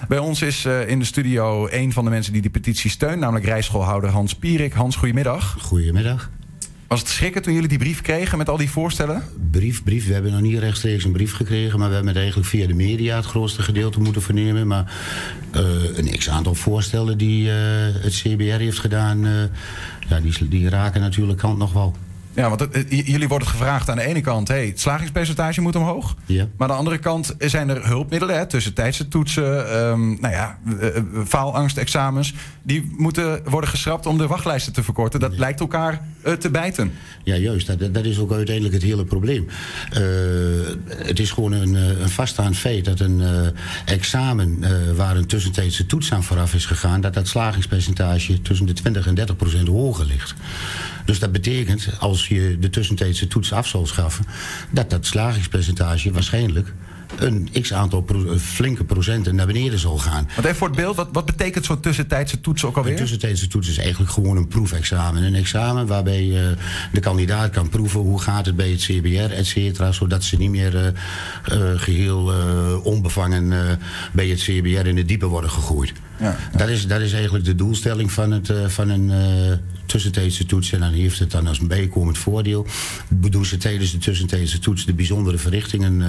[0.08, 3.20] Bij ons is eh, in de studio een van de mensen die die petitie steunt.
[3.20, 4.74] Namelijk rijschoolhouder Hans Pierik.
[4.74, 5.56] Hans, goedemiddag.
[5.60, 6.30] Goedemiddag.
[6.90, 9.24] Was het schrikken toen jullie die brief kregen met al die voorstellen?
[9.52, 10.08] Brief, brief.
[10.08, 12.74] We hebben nog niet rechtstreeks een brief gekregen, maar we hebben het eigenlijk via de
[12.74, 14.68] media het grootste gedeelte moeten vernemen.
[14.68, 14.94] Maar
[15.52, 15.62] eh,
[15.98, 17.56] een x-aantal voorstellen die eh,
[18.04, 19.32] het CBR heeft gedaan, eh,
[20.10, 21.96] ja, die, die raken natuurlijk kant nog wel.
[22.34, 24.48] Ja, want het- jullie worden gevraagd aan de ene kant...
[24.48, 26.16] Hey, het slagingspercentage moet omhoog.
[26.26, 26.48] Ja.
[26.58, 28.38] Maar aan de andere kant zijn er hulpmiddelen...
[28.38, 30.58] Hè, tussentijdse toetsen, ehm, nou ja,
[31.28, 32.34] faalangstexamens...
[32.64, 35.20] die moeten worden geschrapt om de wachtlijsten te verkorten.
[35.20, 36.02] Dat lijkt elkaar
[36.40, 36.92] te bijten.
[37.24, 37.68] Ja, juist.
[37.68, 39.48] Dat, dat is ook uiteindelijk het hele probleem.
[39.92, 40.02] Eh,
[40.88, 43.48] het is gewoon een, eh, een vaststaand feit dat een eh,
[43.86, 48.74] examen eh, waar een tussentijdse toets aan vooraf is gegaan, dat dat slagingspercentage tussen de
[48.74, 50.34] 20 en 30 procent hoger ligt.
[51.06, 54.26] Dus dat betekent, als je de tussentijdse toets af zal schaffen,
[54.70, 56.74] dat dat slagingspercentage waarschijnlijk
[57.18, 60.28] een x aantal pro- een flinke procenten naar beneden zal gaan.
[60.36, 62.96] Want even voor het beeld, wat, wat betekent zo'n tussentijdse toets ook Een alweer?
[62.98, 65.24] tussentijdse toets is eigenlijk gewoon een proefexamen.
[65.24, 66.48] Een examen waarbij eh,
[66.92, 69.92] de kandidaat kan proeven hoe gaat het bij het CBR, et cetera.
[69.92, 73.80] Zodat ze niet meer eh, eh, geheel eh, onbevangen
[74.12, 75.94] bij het CBR in het diepe worden gegooid.
[76.20, 76.38] Ja.
[76.58, 79.12] Dat, is, dat is eigenlijk de doelstelling van, het, van een
[79.86, 80.72] tussentijdse toets.
[80.72, 82.68] En dan heeft het dan als een bijkomend voordeel.
[83.10, 86.04] Doen ze tijdens de tussentijdse toets de bijzondere verrichtingen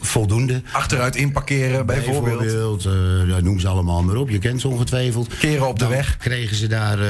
[0.00, 0.62] voldoende.
[0.72, 2.38] Achteruit inparkeren bijvoorbeeld.
[2.38, 2.84] Bijvoorbeeld,
[3.36, 4.30] eh, noem ze allemaal maar op.
[4.30, 5.36] Je kent ze ongetwijfeld.
[5.38, 6.16] Keren op de Dan weg.
[6.16, 7.08] kregen ze daar eh,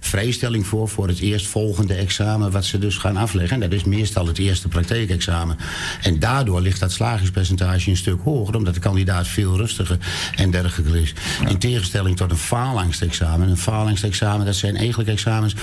[0.00, 3.62] vrijstelling voor, voor het eerstvolgende examen wat ze dus gaan afleggen.
[3.62, 5.56] En dat is meestal het eerste praktijkexamen.
[6.02, 9.98] En daardoor ligt dat slagingspercentage een stuk hoger, omdat de kandidaat veel rustiger
[10.36, 11.14] en dergelijke is.
[11.48, 13.48] In tegenstelling tot een faalangstexamen.
[13.48, 15.54] Een faalangstexamen, dat zijn eigenlijk examens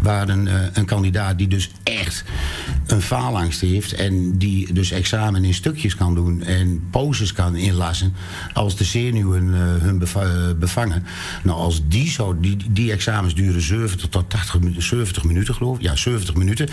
[0.00, 2.24] waar een, eh, een kandidaat die dus echt
[2.86, 8.14] een faalangst heeft en die dus examen in stukjes kan doen en poses kan inlassen
[8.52, 11.04] als de zenuwen eh, hun eh, bevangen.
[11.42, 15.76] Nou, als die zo, die, die examens duren 70 tot 80 minuten, 70 minuten geloof
[15.76, 15.82] ik.
[15.82, 16.68] Ja, 70 minuten.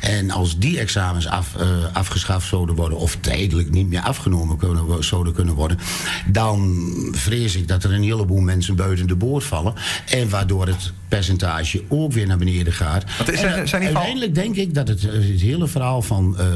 [0.00, 5.04] En als die examens af, eh, afgeschaft zouden worden of tijdelijk niet meer afgenomen kunnen,
[5.04, 5.78] zouden kunnen worden,
[6.26, 9.74] dan vrees ik dat er een heleboel mensen buiten de boord vallen.
[10.06, 13.04] En waardoor het percentage ook weer naar beneden gaat.
[13.16, 16.38] Want is En, zijn die uiteindelijk denk ik dat het, eh, het hele verhaal van
[16.38, 16.46] eh,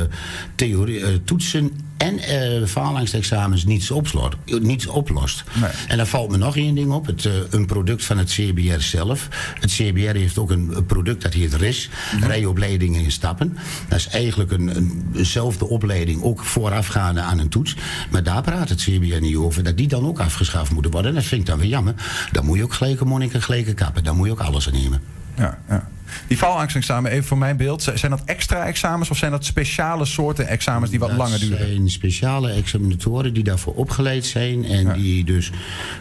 [0.54, 5.44] theorie, eh, toetsen en eh faalangstexamens niets, opslot, niets oplost.
[5.60, 5.70] Nee.
[5.88, 7.06] En dan valt me nog één ding op.
[7.06, 9.28] Het, een product van het CBR zelf.
[9.60, 11.88] Het CBR heeft ook een, product dat heet RIS.
[12.14, 12.26] Mhm.
[12.26, 13.56] Rijopleidingen in stappen.
[13.88, 17.76] Dat is eigenlijk een, een, dezelfde opleiding, ook voorafgaande aan een toets.
[18.10, 19.62] Maar daar praat het CBR niet over.
[19.62, 21.10] Dat die dan ook afgeschaft moeten worden.
[21.10, 21.94] En dat vind ik dan weer jammer.
[22.32, 24.04] Dan moet je ook gelijke monniken, gelijke kappen.
[24.04, 25.00] Dan moet je ook alles aan nemen.
[25.36, 25.88] Ja, ja.
[26.26, 27.82] Die faalangstexamen, even voor mijn beeld.
[27.94, 31.58] Zijn dat extra examens of zijn dat speciale soorten examens die wat dat langer duren?
[31.58, 34.64] zijn speciale examinatoren die daarvoor opgeleid zijn.
[34.64, 35.50] En die dus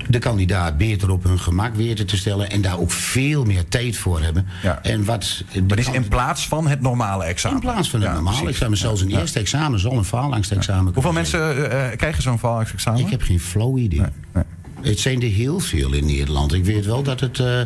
[0.09, 2.49] de kandidaat beter op hun gemak weten te stellen.
[2.49, 4.47] En daar ook veel meer tijd voor hebben.
[4.63, 4.79] Ja.
[4.83, 7.57] En wat Maar is in plaats van het normale examen.
[7.61, 8.49] in plaats van een Ja, normaal precies.
[8.51, 8.77] examen.
[8.77, 12.99] Zelfs een eerste examen zal een faalangstexamen Hoeveel mensen eh, eh, krijgen zo'n faalangstexamen?
[13.01, 13.99] Ik heb geen flow idee.
[14.33, 14.43] nee.
[14.81, 16.53] Het zijn er heel veel in Nederland.
[16.53, 17.61] Ik weet wel dat het eh,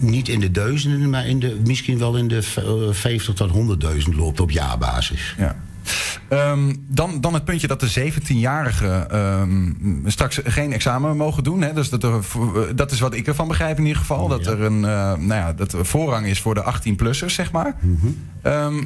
[0.00, 3.50] niet in de duizenden, maar in de, misschien wel in de v- eh, 50 tot
[3.50, 5.34] 100.000 loopt op jaarbasis.
[5.38, 5.56] Ja.
[6.28, 9.72] Ehm, dan, dan het puntje dat de 17-jarigen ehm,
[10.06, 11.62] straks geen examen mogen doen.
[11.62, 11.72] Hè?
[11.72, 12.22] Dus dat, er,
[12.74, 14.28] dat is wat ik ervan begrijp in ieder geval.
[14.28, 17.76] Dat er een eh, nou ja, dat er voorrang is voor de 18-plussers, zeg maar.
[18.42, 18.82] Ehm,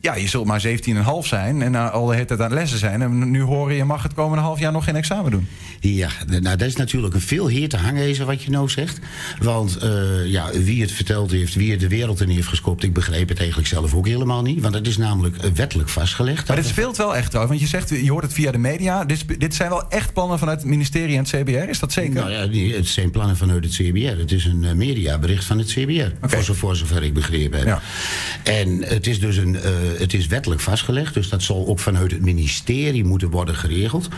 [0.00, 0.72] ja, je zult maar 17,5
[1.20, 3.02] zijn en al de hele tijd aan het lessen zijn.
[3.02, 5.48] En nu horen je mag het komende half jaar nog geen examen doen.
[5.80, 8.98] Ja, nou, dat is natuurlijk een veel heer te hangijzer wat je nou zegt.
[9.40, 12.82] Want eh, ja, wie het verteld heeft, wie het de wereld in heeft geskopt...
[12.82, 14.60] ik begreep het eigenlijk zelf ook helemaal niet.
[14.60, 16.48] Want het is namelijk eh, wettelijk vastgelegd.
[16.48, 17.58] Maar dit speelt wel echt trouwens.
[17.58, 19.04] Want je zegt, je hoort het via de media.
[19.04, 21.68] Dit, dit zijn wel echt plannen vanuit het ministerie en het CBR.
[21.68, 22.14] Is dat zeker?
[22.14, 24.18] Nou ja, het zijn plannen vanuit het CBR.
[24.18, 26.10] Het is een eh, mediabericht van het CBR.
[26.20, 27.66] Voor, zo, voor zover ik begrepen heb.
[27.66, 27.80] Ja.
[28.42, 29.56] En het is dus een,
[29.98, 31.14] het is wettelijk vastgelegd.
[31.14, 34.08] Dus dat zal ook vanuit het ministerie moeten worden geregeld.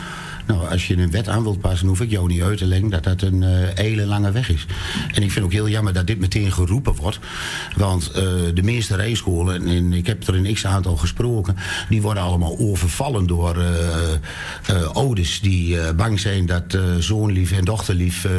[0.46, 2.90] Nou, als je een wet aan wilt passen, hoef ik jou niet uit te leggen
[2.90, 4.66] dat dat een eh, hele lange weg is.
[5.14, 7.18] En ik vind ook heel jammer dat dit meteen geroepen wordt.
[7.76, 8.22] Want eh,
[8.54, 11.56] de meeste rijscholen, en, ik heb er een x aantal gesproken,
[11.88, 14.10] die worden allemaal overvallen door eh
[14.66, 18.30] eh, ouders die eh, bang zijn dat eh, zoonlief en dochterlief eh,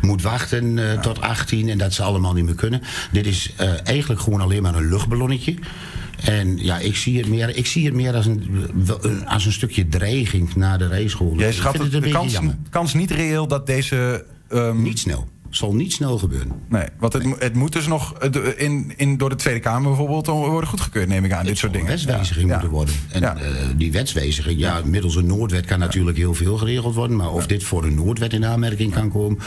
[0.00, 2.82] moet wachten eh, tot 18 en dat ze allemaal niet meer kunnen.
[3.12, 5.54] Dit is eh, eigenlijk gewoon alleen maar een luchtballonnetje.
[6.24, 8.42] En ja, ik zie het meer, ik zie het meer als, een,
[9.26, 11.38] als een stukje dreiging naar de rijscholen.
[11.38, 12.56] Jij schat het een de beetje kans, jammer.
[12.70, 14.24] kans niet reëel dat deze...
[14.48, 15.28] ehm, Niet snel.
[15.56, 16.52] Zal niet snel gebeuren.
[16.68, 20.26] Nee, want het, het moet dus nog eh, in, in, door de Tweede Kamer bijvoorbeeld
[20.26, 21.94] worden goedgekeurd, neem ik aan, dit soort Een dingen.
[21.94, 22.52] wetswijziging Ja.
[22.52, 22.94] moeten worden.
[23.10, 23.36] En Ja.
[23.36, 23.42] eh,
[23.76, 27.16] die wetswijziging, ja, middels een Noordwet kan natuurlijk heel veel geregeld worden.
[27.16, 29.38] Maar of dit voor een Noordwet in aanmerking kan komen.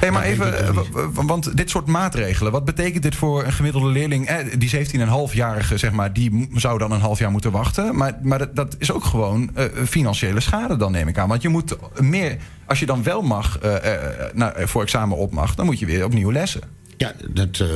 [0.00, 0.76] Hey, maar even, eh,
[1.12, 4.26] want dit soort maatregelen, wat betekent dit voor een gemiddelde leerling?
[4.26, 7.96] Eh, die 17,5-jarige, zeg maar, die zou dan een half jaar moeten wachten.
[7.96, 9.50] Maar, maar dat, dat is ook gewoon
[9.86, 11.28] financiële schade, dan neem ik aan.
[11.28, 12.36] Want je moet meer,
[12.66, 15.86] als je dan wel mag, eh, eh, nou, voor examen op mag, dan moet je
[15.86, 16.62] weer opnieuw lessen.
[16.96, 17.68] Ja, dat, eh,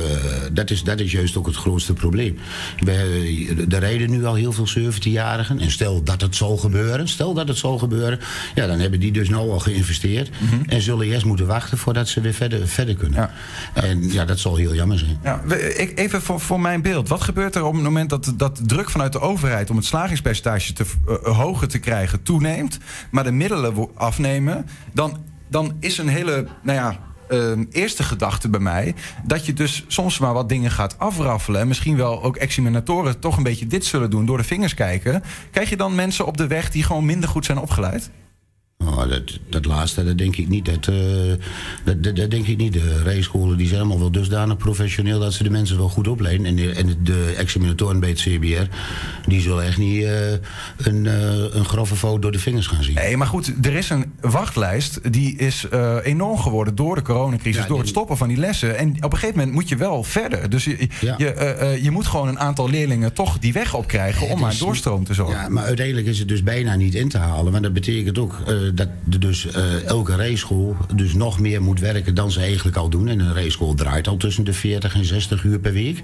[0.53, 2.37] dat, is, dat is juist ook het grootste probleem.
[2.79, 5.59] We, er rijden nu al heel veel 17-jarigen.
[5.59, 8.19] En stel dat het zal gebeuren, stel dat het zal gebeuren...
[8.55, 10.29] ja, dan hebben die dus nou al geïnvesteerd...
[10.67, 13.19] en zullen eerst moeten wachten voordat ze weer verder, verder kunnen.
[13.19, 13.31] Ja.
[13.73, 15.19] En ja, dat zal heel jammer zijn.
[15.23, 15.43] Ja,
[15.95, 17.07] even voor, voor mijn beeld.
[17.07, 20.73] Wat gebeurt er op het moment dat, dat druk vanuit de overheid om het slagingspercentage
[20.73, 22.77] te, eh, hoger te krijgen toeneemt,
[23.11, 24.65] maar de middelen afnemen?
[24.93, 25.17] Dan,
[25.49, 27.09] dan is een hele, nou ja.
[27.31, 31.61] Ehm, eerste gedachte bij mij dat je dus soms maar wat dingen gaat afraffelen.
[31.61, 35.23] En misschien wel ook examinatoren toch een beetje dit zullen doen, door de vingers kijken.
[35.51, 38.11] Krijg je dan mensen op de weg die gewoon minder goed zijn opgeleid?
[38.85, 40.65] Oh, dat, dat laatste, dat denk ik niet.
[40.65, 40.95] Dat, eh,
[41.83, 42.73] dat, dat, dat denk ik niet.
[42.73, 45.19] De rijscholen die zijn allemaal wel dusdanig professioneel...
[45.19, 46.45] dat ze de mensen wel goed opleiden.
[46.45, 48.75] En de, en de, examinatoren bij het CBR...
[49.27, 50.31] die zullen echt niet eh,
[50.77, 52.95] een, eh, een grove foto door de vingers gaan zien.
[52.95, 55.65] Nee, maar goed, er is een wachtlijst die is
[56.03, 58.77] enorm geworden door de coronacrisis, Ja, door het stoppen van die lessen.
[58.77, 60.49] En op een gegeven moment moet je wel verder.
[60.49, 61.15] Dus je, Ja.
[61.17, 65.03] je, je moet gewoon een aantal leerlingen toch die weg op krijgen om maar doorstroom
[65.03, 65.41] te zorgen.
[65.41, 67.51] Ja, maar uiteindelijk is het dus bijna niet in te halen.
[67.51, 68.35] Want dat betekent ook
[68.73, 72.89] dat er dus eh, elke rijschool dus nog meer moet werken dan ze eigenlijk al
[72.89, 73.07] doen.
[73.07, 76.03] En een rijschool draait al tussen de 40 en 60 uur per week.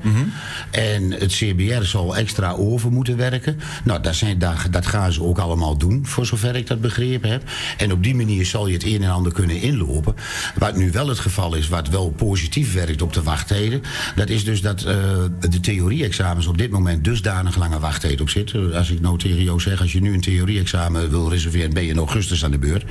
[0.71, 3.59] En het CBR zal extra over moeten werken.
[3.83, 7.29] Nou, dat, zijn, dat, dat gaan ze ook allemaal doen, voor zover ik dat begrepen
[7.29, 7.43] heb.
[7.77, 10.15] En op die manier zal je het een en ander kunnen inlopen.
[10.57, 13.81] Wat nu wel het geval is, wat wel positief werkt op de wachtijden...
[14.15, 14.95] dat is dus dat eh,
[15.49, 18.73] de theorie-examens op dit moment dusdanig lange wachttijd op zitten.
[18.73, 21.73] Als ik nou tegen jou zeg, als je nu een theorie-examen wil reserveren...
[21.73, 22.85] ben je in augustus aan de beurt.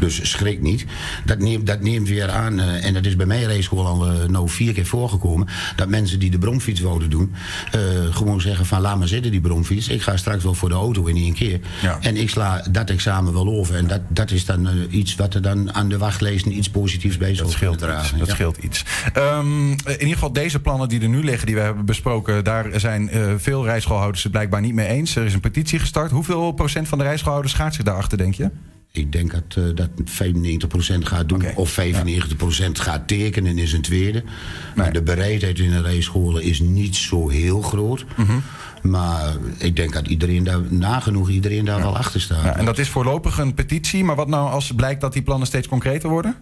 [0.00, 0.84] Dus schrik niet.
[1.24, 4.28] Dat neemt, dat neemt weer aan, eh, en dat is bij mijn raceschool al eh,
[4.28, 5.48] nou vier keer voorgekomen...
[5.76, 7.34] dat mensen die de bromfiets wouden doen...
[7.70, 9.88] eh, gewoon zeggen van laat maar zitten die bromfiets.
[9.88, 11.60] Ik ga straks wel voor de auto in één keer.
[11.82, 11.98] Ja.
[12.00, 13.74] En ik sla dat examen wel over.
[13.74, 17.34] En dat, dat is dan iets wat er dan aan de wachtlijsten iets positiefs bij
[17.34, 18.18] zou Dat scheelt dragen.
[18.18, 18.84] Dat scheelt iets.
[19.12, 22.80] Ehm, in ieder geval, deze plannen die er nu liggen, die we hebben besproken, daar
[22.80, 25.16] zijn veel rijschoolhouders het blijkbaar niet mee eens.
[25.16, 26.10] Er is een petitie gestart.
[26.10, 28.50] Hoeveel procent van de rijschoolhouders schaart zich daarachter, denk je?
[28.92, 34.22] Ik denk dat, eh, dat 95% gaat doen of 95% gaat tekenen is een tweede.
[34.74, 38.04] Maar de bereidheid in de rijscholen is niet zo heel groot.
[38.16, 38.38] Mhm.
[38.82, 42.44] Maar ik denk dat iedereen daar, nagenoeg iedereen daar wel achter staat.
[42.44, 44.04] Ja, en dat is voorlopig een petitie.
[44.04, 46.36] Maar wat nou als blijkt dat die plannen steeds concreter worden?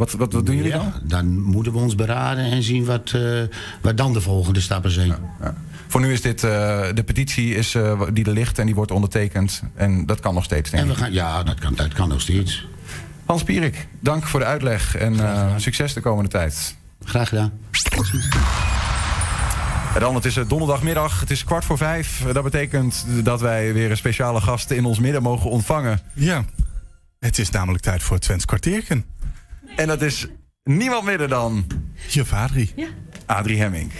[0.00, 0.84] Wat, wat, wat doen jullie dan?
[0.84, 3.42] Ja, dan moeten we ons beraden en zien wat, eh,
[3.80, 5.08] wat dan de volgende stappen zijn.
[5.40, 5.54] Ja.
[5.90, 6.50] Voor nu is dit, eh,
[6.94, 9.62] de petitie is, eh, die er ligt en die wordt ondertekend.
[9.74, 12.20] En dat kan nog steeds, denk En we gaan, ja, dat kan, dat kan nog
[12.20, 12.66] steeds.
[13.24, 16.76] Hans Pierik, dank voor de uitleg en eh, succes de komende tijd.
[17.04, 17.52] Graag gedaan.
[19.94, 22.24] En dan, het is donderdagmiddag, het is kwart voor vijf.
[22.32, 26.00] Dat betekent dat wij weer een speciale gast in ons midden mogen ontvangen.
[26.14, 26.44] Ja,
[27.18, 29.04] het is namelijk tijd voor het Twents kwartierken.
[29.76, 30.26] En dat is
[30.64, 31.66] niemand minder dan
[32.08, 32.74] Je Adrie.
[33.26, 33.92] Adrie Hemming.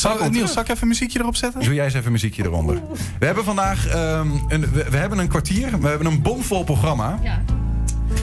[0.00, 1.60] Zal, Niels, zal ik even een muziekje erop zetten?
[1.60, 2.80] Doe jij eens even een muziekje eronder.
[3.18, 7.18] We hebben vandaag ehm, een, we, we hebben een kwartier, we hebben een bomvol programma.
[7.22, 7.42] Ja.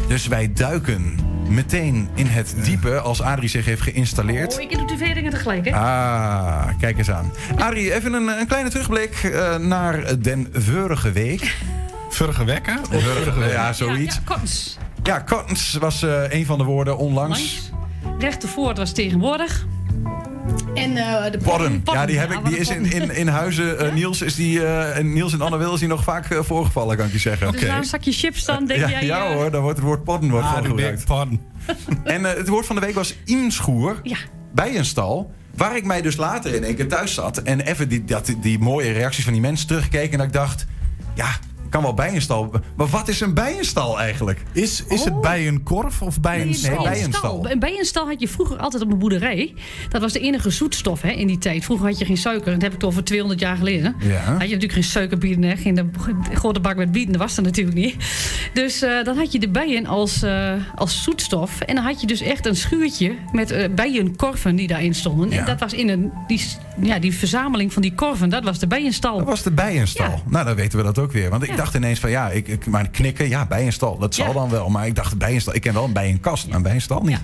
[0.07, 4.55] Dus wij duiken meteen in het diepe als Adrie zich heeft geïnstalleerd.
[4.55, 5.75] Oh, ik doe twee dingen tegelijk, hè?
[5.75, 7.31] Ah, kijk eens aan.
[7.57, 11.55] Adrie, even een, een kleine terugblik eh, naar den vorige week.
[12.09, 12.79] Vorige wekker?
[13.51, 14.19] Ja, zoiets.
[14.27, 14.83] Ja, ja.
[15.03, 17.39] Ja, Cottons was eh, een van de woorden onlangs.
[17.39, 18.19] Langs.
[18.19, 19.65] Rechtervoort was tegenwoordig.
[20.75, 21.81] En eh de Podden.
[21.83, 23.79] Ja, die, heb ik, die is in, in, in huizen.
[23.79, 26.39] eh, Niels, is die, eh, en Niels en Anne Wil is die nog vaak eh,
[26.41, 27.51] voorgevallen, kan ik je zeggen.
[27.51, 29.05] Dus na een zakje chips dan denk Ja, jij...
[29.05, 31.05] ja hoor, daar wordt het woord podden wordt Ah, van gebruikt.
[31.05, 31.41] pardon.
[32.03, 33.99] En het woord van de week was inschoer.
[34.03, 34.17] Ja.
[34.53, 35.31] Bij een stal.
[35.55, 37.37] Waar ik mij dus later in één keer thuis zat.
[37.37, 40.11] En even die, dat, die mooie reacties van die mensen terugkeek.
[40.11, 40.65] En dat ik dacht,
[41.13, 41.27] ja,
[41.75, 42.51] kan wel bijenstal.
[42.75, 44.43] Maar wat is een bijenstal eigenlijk?
[44.51, 45.21] Is, is het Oh.
[45.21, 46.83] bij een korf of bij een Nee, stal?
[46.83, 47.47] bij een stal.
[47.49, 49.53] En bij een stal had je vroeger altijd op een boerderij.
[49.89, 51.63] Dat was de enige zoetstof hè, in die tijd.
[51.63, 52.51] Vroeger had je geen suiker.
[52.51, 53.95] Dat heb ik het over 200 jaar geleden.
[53.99, 54.15] Ja.
[54.15, 55.43] Had je natuurlijk geen suikerbieten.
[55.43, 55.55] Hè.
[55.55, 55.85] Geen de
[56.33, 57.11] grote bak met bieten.
[57.11, 57.95] Dat was er natuurlijk niet.
[58.53, 61.59] Dus eh, dan had je de bijen als, eh, als zoetstof.
[61.61, 65.29] En dan had je dus echt een schuurtje met eh, bijenkorven die daarin stonden.
[65.29, 65.37] Ja.
[65.39, 66.41] En dat was in een, die,
[66.81, 68.29] ja, die verzameling van die korven.
[68.29, 69.17] Dat was de bijenstal.
[69.17, 70.05] Dat was de bijenstal.
[70.05, 70.21] Ja.
[70.29, 71.29] Nou, dan weten we dat ook weer.
[71.29, 71.64] Want ik.
[71.65, 73.97] Dacht ineens van ja, ik, ik, maar knikken, ja, bijenstal.
[73.97, 74.33] Dat zal Ja.
[74.33, 74.69] dan wel.
[74.69, 75.55] Maar ik dacht bijenstal.
[75.55, 77.19] Ik ken wel een bijenkast, maar een bijenstal niet.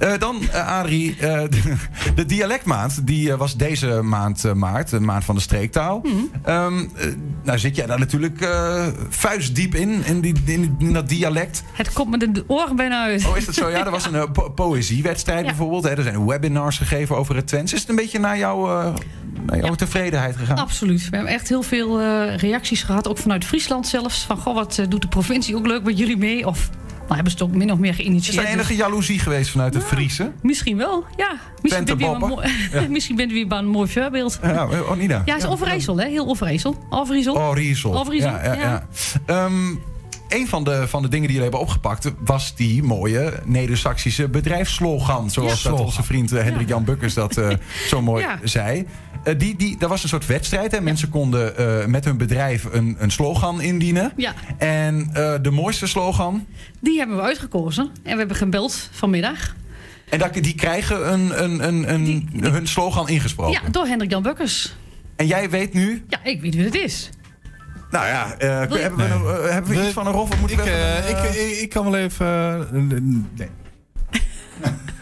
[0.00, 1.74] Eh, dan, eh Adrie, eh, de,
[2.14, 6.02] de dialectmaand, die was deze maand maart, de maand van de streektaal.
[6.44, 6.66] Eh,
[7.44, 8.48] nou zit jij daar natuurlijk
[9.08, 11.62] vuistdiep in, in, die, in, in dat dialect.
[11.72, 13.26] Het komt met de oren bijna uit.
[13.26, 13.68] Oh, is dat zo?
[13.68, 15.84] Ja, er was een po- poëziewedstrijd bijvoorbeeld.
[15.84, 15.90] Hè.
[15.90, 17.72] Er zijn webinars gegeven over het Twents.
[17.72, 18.94] Is het een beetje naar, jou, eh,
[19.46, 19.74] naar jouw Ja.
[19.74, 20.56] tevredenheid gegaan?
[20.58, 21.08] Absoluut.
[21.10, 22.00] We hebben echt heel veel
[22.36, 24.24] reacties gehad, ook vanuit Friesland zelfs.
[24.24, 26.46] Van, goh, wat eh, doet de provincie ook leuk met jullie mee?
[26.46, 28.44] Of nou, hebben ze het ook min of meer Is geïnitieerd.
[28.46, 30.22] er enige jaloezie geweest vanuit het Friese?
[30.22, 31.36] Dus Misschien wel, ja.
[31.62, 32.48] Misschien bent u weer een boppen.
[32.72, 34.38] mooi- Misschien bent u weer een mooi voorbeeld.
[34.42, 35.22] Ja, oh, Nina.
[35.24, 36.08] Ja, is Overijssel, hè?
[36.08, 36.86] Heel Overijssel.
[36.90, 37.34] Overijssel.
[37.34, 37.48] Oh.
[37.48, 38.60] Overijssel, Ja, ja, ja.
[38.60, 38.86] ja.
[39.26, 39.74] Ehm,
[40.28, 45.30] een van de, van de dingen die jullie hebben opgepakt was die mooie Neder-Saxische bedrijfsslogan.
[45.30, 45.70] Zoals Ja.
[45.70, 47.48] dat onze vriend eh, Hendrik Jan Bukkers dat eh,
[47.90, 48.38] zo mooi Ja.
[48.42, 48.86] zei.
[49.24, 50.72] Eh, die, die, dat was een soort wedstrijd.
[50.72, 50.80] Hè?
[50.80, 54.12] Mensen konden eh, met hun bedrijf een, een slogan indienen.
[54.16, 54.34] Ja.
[54.58, 56.46] En eh, de mooiste slogan.
[56.80, 57.90] Die hebben we uitgekozen.
[58.02, 59.54] En we hebben gebeld vanmiddag.
[60.08, 63.60] En dat, die krijgen een, een, een, een, hun slogan ingesproken.
[63.62, 64.74] Ja, door Hendrik Jan Bukkers.
[65.16, 66.04] En jij weet nu...
[66.08, 67.10] Ja, ik weet wie het is.
[67.90, 69.50] Nou ja, eh, hebben, we, Nee.
[69.52, 70.30] hebben we iets van een rof?
[70.30, 72.66] Of moeten Ik, ik, ik, ik kan wel even...
[73.36, 73.48] nee.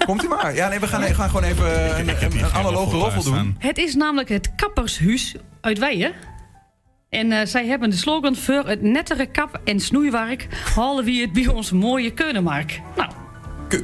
[0.06, 0.54] Komt u maar.
[0.54, 3.56] Ja, nee, we gaan, we gaan gewoon even een, een, een analoge roffel doen.
[3.58, 6.12] Het is namelijk het Kappershuis uit Weijen.
[7.10, 10.46] En eh, zij hebben de slogan voor het nettere kap- en snoeiwerk...
[10.74, 12.80] halen we het bij ons mooie Keunemark.
[12.96, 13.10] Nou,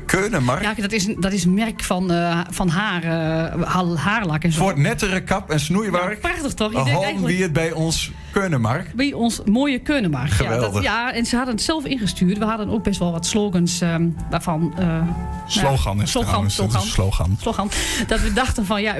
[0.07, 0.63] Keunemark?
[0.63, 4.43] ja, dat is, een- dat is een merk van, eh, van haar, eh, haar- haarlak
[4.43, 4.59] en zo.
[4.61, 6.13] Voor het nettere kap en snoeiwerk.
[6.23, 6.69] Ja, prachtig toch?
[6.69, 8.11] Je denkt Halen eigenlijk- wie het bij ons
[8.41, 8.93] Keunemark.
[8.95, 10.29] bij ons mooie Keunemark.
[10.29, 10.73] Ja, Geweldig.
[10.73, 12.39] dat, ja, en ze hadden het zelf ingestuurd.
[12.39, 14.73] We hadden ook best wel wat slogans ehm, waarvan...
[14.79, 15.03] eh,
[15.47, 17.37] Slogan ja, is slogan, trouwens, dat is slogan, slogan.
[17.41, 17.71] slogan.
[18.07, 18.97] Dat we dachten van, ja,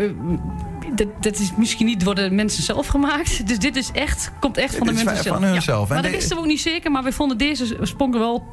[0.95, 3.47] dat, dat is misschien niet door de mensen zelf gemaakt.
[3.49, 5.53] Dus dit is echt, komt echt van de Dit mensen van zelf.
[5.53, 5.89] hunzelf.
[5.89, 6.91] En Maar dat wisten we ook niet zeker.
[6.91, 8.45] Maar we vonden deze sprong er wel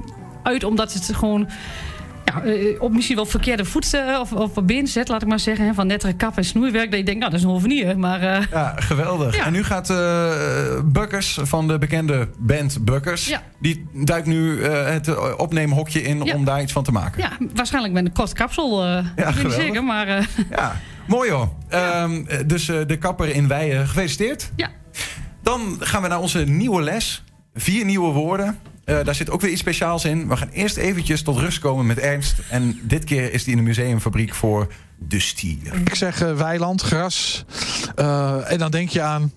[0.44, 1.50] uit, omdat het gewoon...
[2.26, 4.52] Ja, eh, op misschien wel verkeerde voet eh, of, of
[4.84, 5.66] zet, laat ik maar zeggen.
[5.66, 6.90] hè, Van nettere kap en snoeiwerk.
[6.90, 8.00] Dat je denkt, nou, dat is een hovenier.
[8.00, 9.36] Maar eh, Ja, geweldig.
[9.36, 9.46] Ja.
[9.46, 10.32] En nu gaat eh
[10.86, 13.28] Bukkers van de bekende band Bukkers...
[13.28, 13.42] Ja.
[13.60, 16.36] die duikt nu eh, het eh, opneemhokje in Ja.
[16.36, 17.22] om daar iets van te maken.
[17.22, 18.84] ja, waarschijnlijk met een kort kapsel.
[18.86, 20.08] eh ik niet zeker, maar...
[20.08, 20.76] eh, Ja,
[21.08, 21.50] mooi hoor.
[21.70, 24.52] Ehm, eh, dus eh, de kapper in Weijen, gefeliciteerd.
[24.56, 24.70] Ja.
[25.42, 27.24] Dan gaan we naar onze nieuwe les.
[27.54, 28.58] Vier nieuwe woorden.
[28.86, 30.28] Eh, daar zit ook weer iets speciaals in.
[30.28, 32.36] We gaan eerst eventjes tot rust komen met Ernst.
[32.50, 34.68] En dit keer is die in de museumfabriek voor
[34.98, 35.74] de stier.
[35.74, 37.46] Ik zeg eh, weiland, gras.
[37.96, 39.32] Eh, en dan denk je aan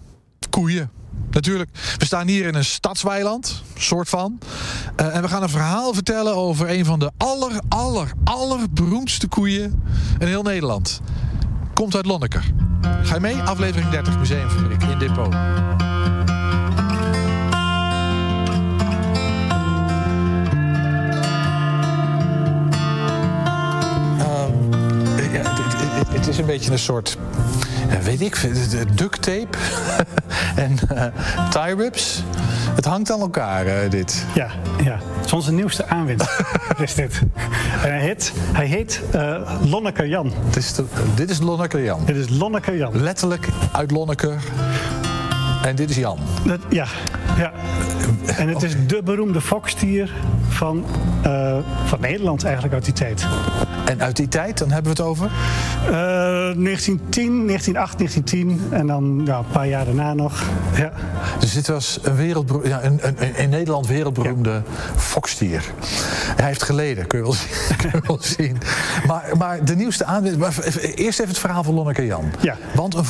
[0.51, 0.91] koeien.
[1.31, 4.39] Natuurlijk, we staan hier in een stadsweiland, soort van.
[4.97, 9.83] En we gaan een verhaal vertellen over een van de aller, aller, allerberoemdste koeien
[10.19, 11.01] in heel Nederland.
[11.75, 12.45] Komt uit Lonneker.
[13.03, 13.37] Ga je mee?
[13.37, 15.35] Aflevering 30, Museumfabriek in Depot.
[26.17, 27.17] Het, is een beetje een soort,
[27.91, 28.51] ja, weet ik,
[28.95, 29.59] duct tape
[30.65, 31.05] en eh,
[31.51, 32.23] tie rips.
[32.75, 34.25] Het hangt aan elkaar, eh, dit.
[34.35, 34.51] Ja,
[34.85, 34.99] ja.
[35.17, 36.29] Het is onze nieuwste aanwinst.
[36.79, 37.21] is dit.
[37.83, 40.33] En hij heet, hij heet eh, Lonneke Jan.
[40.47, 42.05] Het is de- dit is Lonneke Jan.
[42.05, 43.01] Dit is Lonneke Jan.
[43.03, 44.43] Letterlijk uit Lonneker.
[45.63, 46.19] En dit is Jan.
[46.45, 46.87] Dat, ja,
[47.39, 47.53] ja.
[48.37, 50.13] En het is de beroemde fokstier
[50.57, 50.85] van,
[51.23, 53.27] eh, van Nederland eigenlijk uit die tijd.
[53.85, 55.27] En uit die tijd, dan hebben we het over?
[55.87, 55.93] Eh,
[56.55, 60.43] 1910, 1908, 1910 en dan ja, een paar jaar daarna nog.
[60.77, 60.93] Ja.
[61.39, 64.63] Dus dit was een, wereldbero- ja, een, een, in Nederland wereldberoemde
[64.97, 65.65] fokstier.
[66.37, 67.77] Hij heeft geleden, kun je wel zien.
[67.77, 68.59] kun je wel zien.
[69.07, 70.39] Maar, maar de nieuwste aanwinst...
[70.39, 70.55] maar
[70.95, 72.25] Eerst even het verhaal van Lonneke Jan.
[72.41, 72.57] Ja.
[72.75, 73.05] Want een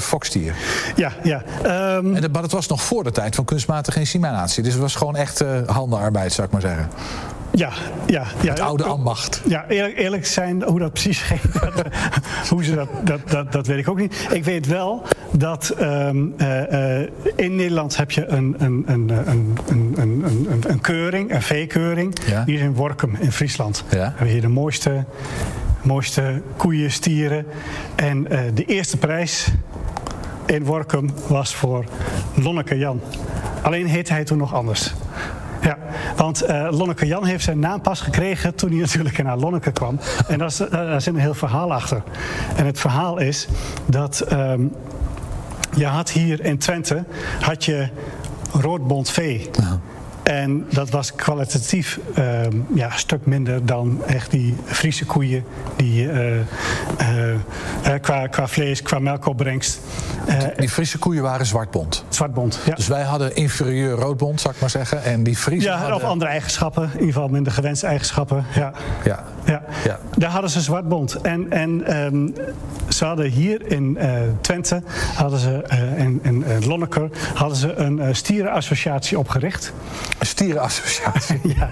[0.00, 0.54] fokstier.
[0.96, 1.42] Ja, ja.
[1.62, 4.62] Ehm, En dat, maar dat was nog voor de tijd van kunstmatige inseminatie.
[4.62, 6.88] Dus het was gewoon echt eh, handenarbeid, zou ik maar zeggen.
[7.54, 7.70] Ja,
[8.06, 8.50] ja, ja.
[8.50, 9.42] Het oude oh, ambacht.
[9.44, 11.84] Ja, eerlijk, eerlijk zijn, hoe dat precies ging, dat,
[12.48, 14.28] hoe ze dat, dat, dat, dat, weet ik ook niet.
[14.30, 19.08] Ik weet wel dat ehm, eh, eh, in Nederland heb je een, eh, een, een,
[19.08, 22.14] een, een, een, een keuring, een veekeuring.
[22.46, 23.84] Hier in Workum, in Friesland.
[23.90, 23.96] Ja.
[23.96, 25.04] We hebben hier de mooiste,
[25.82, 27.46] mooiste koeien, stieren.
[27.94, 28.22] En
[28.54, 29.48] de eerste prijs
[30.46, 31.84] in Workum was voor
[32.34, 33.00] Lonneke Jan.
[33.62, 34.94] Alleen heette hij toen nog anders.
[35.62, 35.78] Ja,
[36.16, 39.98] want eh, Lonneke Jan heeft zijn naam pas gekregen toen hij natuurlijk naar Lonneke kwam.
[40.28, 42.02] En daar, eh, zit een heel verhaal achter.
[42.56, 43.48] En het verhaal is
[43.86, 44.62] dat ehm,
[45.74, 47.04] je had hier in Twente
[47.40, 47.88] had je
[48.52, 49.50] roodbont vee.
[50.22, 55.44] En dat was kwalitatief ehm, ja, een stuk minder dan echt die Friese koeien
[55.76, 57.34] die eh, eh,
[57.82, 59.80] eh, qua, qua vlees, qua melkopbrengst.
[60.56, 62.04] Die Friese koeien waren zwartbont.
[62.08, 62.60] zwartbont.
[62.64, 62.74] Ja.
[62.74, 65.04] Dus wij hadden inferieur roodbont, zou ik maar zeggen.
[65.04, 65.96] En die Friese Ja, hadden...
[65.96, 66.82] of andere eigenschappen.
[66.82, 68.44] In ieder geval minder gewenste eigenschappen.
[68.54, 68.72] Ja.
[69.04, 69.24] Ja.
[69.44, 69.62] Ja.
[69.84, 69.98] Ja.
[70.16, 71.20] Daar hadden ze zwartbont.
[71.20, 72.28] En, en ehm,
[72.88, 73.98] ze hadden hier in
[74.40, 74.82] Twente,
[75.14, 75.64] hadden ze,
[75.96, 79.72] in, in Lonneker, hadden ze een stierenassociatie opgericht.
[80.18, 81.40] Een stierenassociatie.
[81.56, 81.68] ja.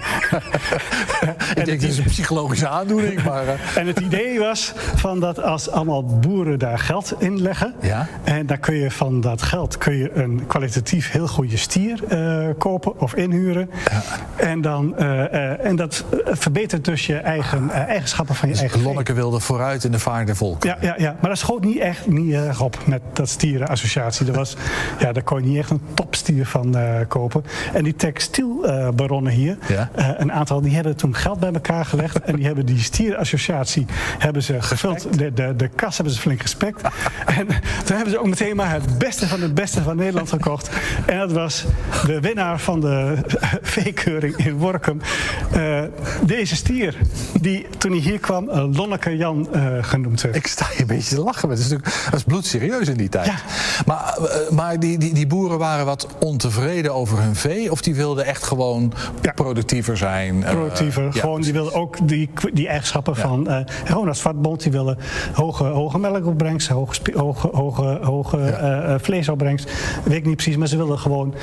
[1.55, 3.47] ik denk, dit is een psychologische aandoening, maar...
[3.47, 8.07] eh, En het idee was van dat als allemaal boeren daar geld in leggen, Ja.
[8.23, 12.47] en dan kun je van dat geld kun je een kwalitatief heel goede stier eh,
[12.57, 13.69] kopen of inhuren.
[14.35, 18.87] En, dan, eh, en dat verbetert dus je eigen eigenschappen van je eigen vee.
[18.87, 20.69] Lonneke wilde vooruit in de vaart der volken.
[20.69, 24.25] Ja, ja, ja, maar dat schoot niet echt niet erg op met dat stierenassociatie.
[24.25, 24.55] Dat was,
[24.99, 26.75] ja, daar kon je niet echt een topstier van
[27.07, 27.43] kopen.
[27.73, 27.95] En die
[28.45, 29.89] textielbaronnen hier, Ja.
[29.95, 32.21] eh, een aantal, die hebben toen geld bij elkaar gelegd.
[32.21, 33.85] en die hebben die stierenassociatie
[34.17, 35.17] hebben ze gevuld.
[35.17, 36.81] De, de, de kas hebben ze flink gespekt.
[37.37, 37.47] en
[37.85, 40.69] toen hebben ze ook meteen maar het beste van het beste van Nederland gekocht.
[41.05, 41.65] En dat was
[42.05, 43.15] de winnaar van de
[43.61, 45.01] veekeuring in Workum.
[45.51, 45.81] eh,
[46.25, 46.95] deze stier,
[47.41, 50.35] die toen hij hier kwam eh, Lonneke Jan eh, genoemd werd.
[50.35, 51.47] Ik sta hier een beetje te lachen.
[51.47, 53.31] maar Het is natuurlijk, dat is bloedserieus in die tijd.
[53.85, 57.71] Maar, eh, maar die, die, die boeren waren wat ontevreden over hun vee?
[57.71, 58.93] Of die wilden echt gewoon
[59.35, 60.43] productiever zijn?
[60.43, 61.13] eh, Productiever.
[61.13, 63.47] gewoon, die wilden ook die, die eigenschappen van.
[63.49, 64.97] eh, gewoon als vatbond, die willen
[65.33, 69.71] hoge, hoge melkopbrengst, hoge, hoge, hoge, hoge eh, vleesopbrengst.
[70.03, 71.33] Weet ik niet precies, maar ze wilden gewoon.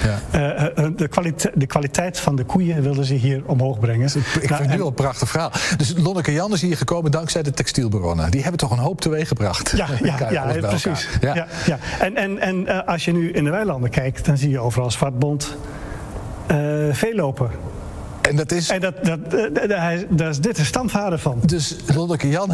[0.97, 4.07] de, kwaliteit, de kwaliteit van de koeien wilden ze hier omhoog brengen.
[4.07, 5.51] Ik vind het nu al een prachtig verhaal.
[5.77, 8.31] Dus Lonneke Jan is hier gekomen dankzij de textielbaronnen.
[8.31, 9.73] Die hebben toch een hoop teweeggebracht?
[9.77, 11.09] Ja, ja, ja, precies.
[11.21, 11.47] Ja.
[11.67, 14.91] Ja, En, en, en als je nu in de weilanden kijkt, dan zie je overal
[14.91, 15.57] zwartbond
[16.49, 16.57] eh
[16.93, 17.51] vee lopen.
[18.21, 18.69] En dat is.
[18.71, 21.41] En dat, dat, eh, daar is- daar is dit de stamvader van.
[21.47, 22.51] Dus Lonneke Jan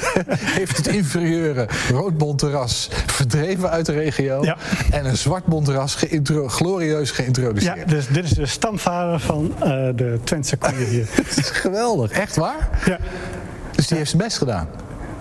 [0.58, 4.42] heeft het inferieure roodbondterras verdreven uit de regio.
[4.90, 7.76] En een zwartbondterras geïntro- glorieus geïntroduceerd.
[7.76, 11.06] Ja, dus dit is de stamvader van eh, de Twentse koeien hier.
[11.36, 12.68] Is geweldig, echt waar?
[12.86, 12.98] Ja.
[13.74, 14.68] Dus die heeft zijn best gedaan.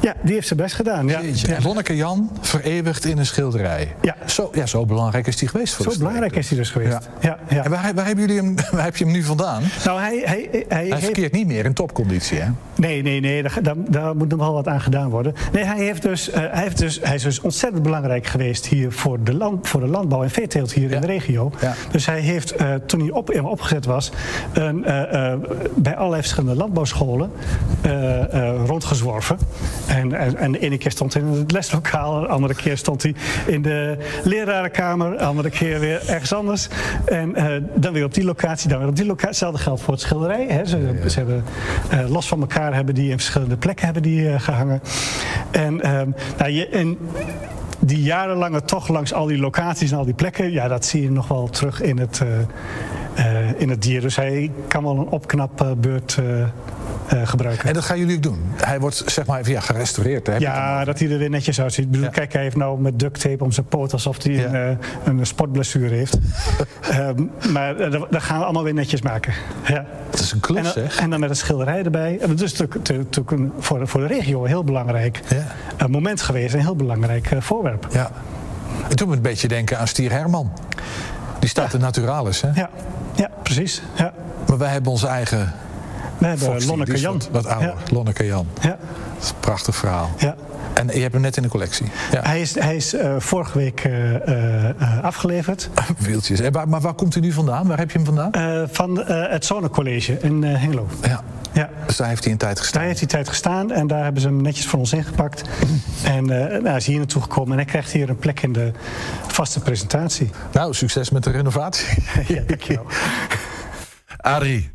[0.05, 1.07] Ja, die heeft zijn best gedaan.
[1.07, 1.21] Ja.
[1.47, 3.95] En Lonneke Jan vereeuwigd in een schilderij.
[4.01, 4.15] Ja.
[4.25, 7.09] Zo, ja, zo belangrijk is die geweest voor Zo belangrijk is hij dus geweest.
[7.19, 7.37] Ja.
[7.49, 9.63] Ja, En waar, waar, hebben jullie hem, waar heb je hem nu vandaan?
[9.85, 12.49] Nou, hij, hij, hij, Hij heeft- verkeert niet meer in topconditie, hè?
[12.75, 15.33] Nee, nee, nee, daar, daar, daar moet nog wel wat aan gedaan worden.
[15.51, 18.91] Nee, hij, heeft dus, eh, hij, heeft dus, hij is dus ontzettend belangrijk geweest hier
[18.91, 21.51] voor de, land, voor de landbouw en veeteelt hier in de regio.
[21.91, 24.11] Dus hij heeft, eh, toen hij op, opgezet was,
[24.53, 25.39] een, eh, eh,
[25.75, 27.31] bij allerlei verschillende landbouwscholen
[27.81, 29.37] eh, eh, rondgezworven.
[29.95, 33.03] En, en, en de ene keer stond hij in het leslokaal, de andere keer stond
[33.03, 33.15] hij
[33.45, 36.67] in de lerarenkamer, de andere keer weer ergens anders.
[37.05, 39.23] En eh, dan weer op die locatie, dan weer op die locatie.
[39.25, 40.45] Hetzelfde geldt voor het schilderij.
[40.49, 40.65] Hè.
[40.65, 41.43] Ze, ze hebben
[41.89, 44.81] eh, los van elkaar hebben die in verschillende plekken hebben die, eh, gehangen.
[45.51, 46.97] En, ehm, nou, je, en
[47.79, 51.11] die jarenlange toch langs al die locaties en al die plekken, ja, dat zie je
[51.11, 52.21] nog wel terug in het,
[53.57, 54.01] in het dier.
[54.01, 56.17] Dus hij kan wel een opknapbeurt
[57.07, 57.67] eh gebruiken.
[57.67, 58.41] En dat gaan jullie ook doen?
[58.55, 60.27] Hij wordt zeg maar even ja, gerestaureerd.
[60.27, 60.35] Hè?
[60.35, 61.85] Ja, dat hij er weer netjes uitziet.
[61.85, 64.55] Ik bedoel, Kijk, hij heeft nou met duct tape om zijn poot alsof hij een,
[64.55, 66.17] eh, een sportblessure heeft.
[66.89, 69.33] Ehm, maar eh, dat, dat gaan we allemaal weer netjes maken.
[69.65, 69.85] Ja.
[70.09, 70.99] Het is een klus, en, zeg.
[70.99, 72.17] en dan met een schilderij erbij.
[72.21, 75.19] En dat is natuurlijk, natuurlijk een, voor, de- voor de regio een heel belangrijk
[75.77, 76.53] eh, moment geweest.
[76.53, 77.87] Een heel belangrijk voorwerp.
[77.91, 78.11] Ja.
[78.87, 80.51] Het doet me een beetje denken aan Stier Herman.
[81.39, 82.49] Die staat in Naturalis, hè?
[82.53, 82.69] Ja,
[83.15, 83.81] ja precies.
[83.95, 84.13] Ja.
[84.47, 85.53] Maar wij hebben onze eigen...
[86.17, 87.13] We hebben Foxy, Lonneke Jan.
[87.13, 87.69] Wat, wat ouder.
[87.69, 87.93] Ja.
[87.93, 88.47] Lonneke Jan.
[88.61, 88.67] Ja.
[88.69, 90.09] Dat is een prachtig verhaal.
[90.17, 90.35] Ja.
[90.73, 91.85] En je hebt hem net in de collectie.
[92.11, 92.21] Ja.
[92.21, 95.69] Hij is, hij is eh, vorige week eh, eh, afgeleverd.
[95.97, 96.39] Wieltjes.
[96.39, 97.67] En waar, maar waar komt hij nu vandaan?
[97.67, 98.31] Waar heb je hem vandaan?
[98.71, 100.87] Van het Zonnecollege in Hengelo.
[101.01, 101.23] Ja.
[101.53, 101.69] Ja.
[101.85, 102.79] Dus daar heeft hij een tijd gestaan.
[102.79, 105.41] Daar heeft hij tijd gestaan en daar hebben ze hem netjes voor ons ingepakt.
[106.03, 108.53] En eh nou, hij is hier naartoe gekomen en hij krijgt hier een plek in
[108.53, 108.71] de
[109.27, 110.29] vaste presentatie.
[110.51, 112.03] Nou, succes met de renovatie.
[112.35, 112.85] ja, dankjewel.
[114.17, 114.74] Adrie.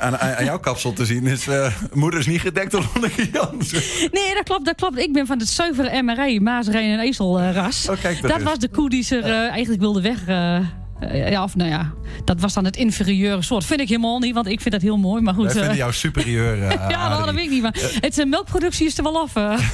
[0.00, 3.72] aan, aan jouw kapsel te zien is eh, moeder is niet gedekt door Lonneke Jans.
[4.12, 4.98] Nee, dat klopt, dat klopt.
[4.98, 7.88] Ik ben van het zuivere MRI, Maasrijn en Ezelras.
[7.88, 10.26] Oh, kijk, dat dat was de koe die ze eh, eigenlijk wilde weg...
[10.26, 11.92] eh, eh, ja, of nou ja,
[12.24, 13.64] dat was dan het inferieure soort.
[13.64, 15.22] Vind ik helemaal niet, want ik vind dat heel mooi.
[15.22, 15.44] Maar goed.
[15.44, 17.62] Wij vinden eh, jou superieur, eh, ja, nou, dat weet ik niet.
[17.62, 19.36] Maar het, eh, melkproductie is er wel af.
[19.36, 19.58] eh.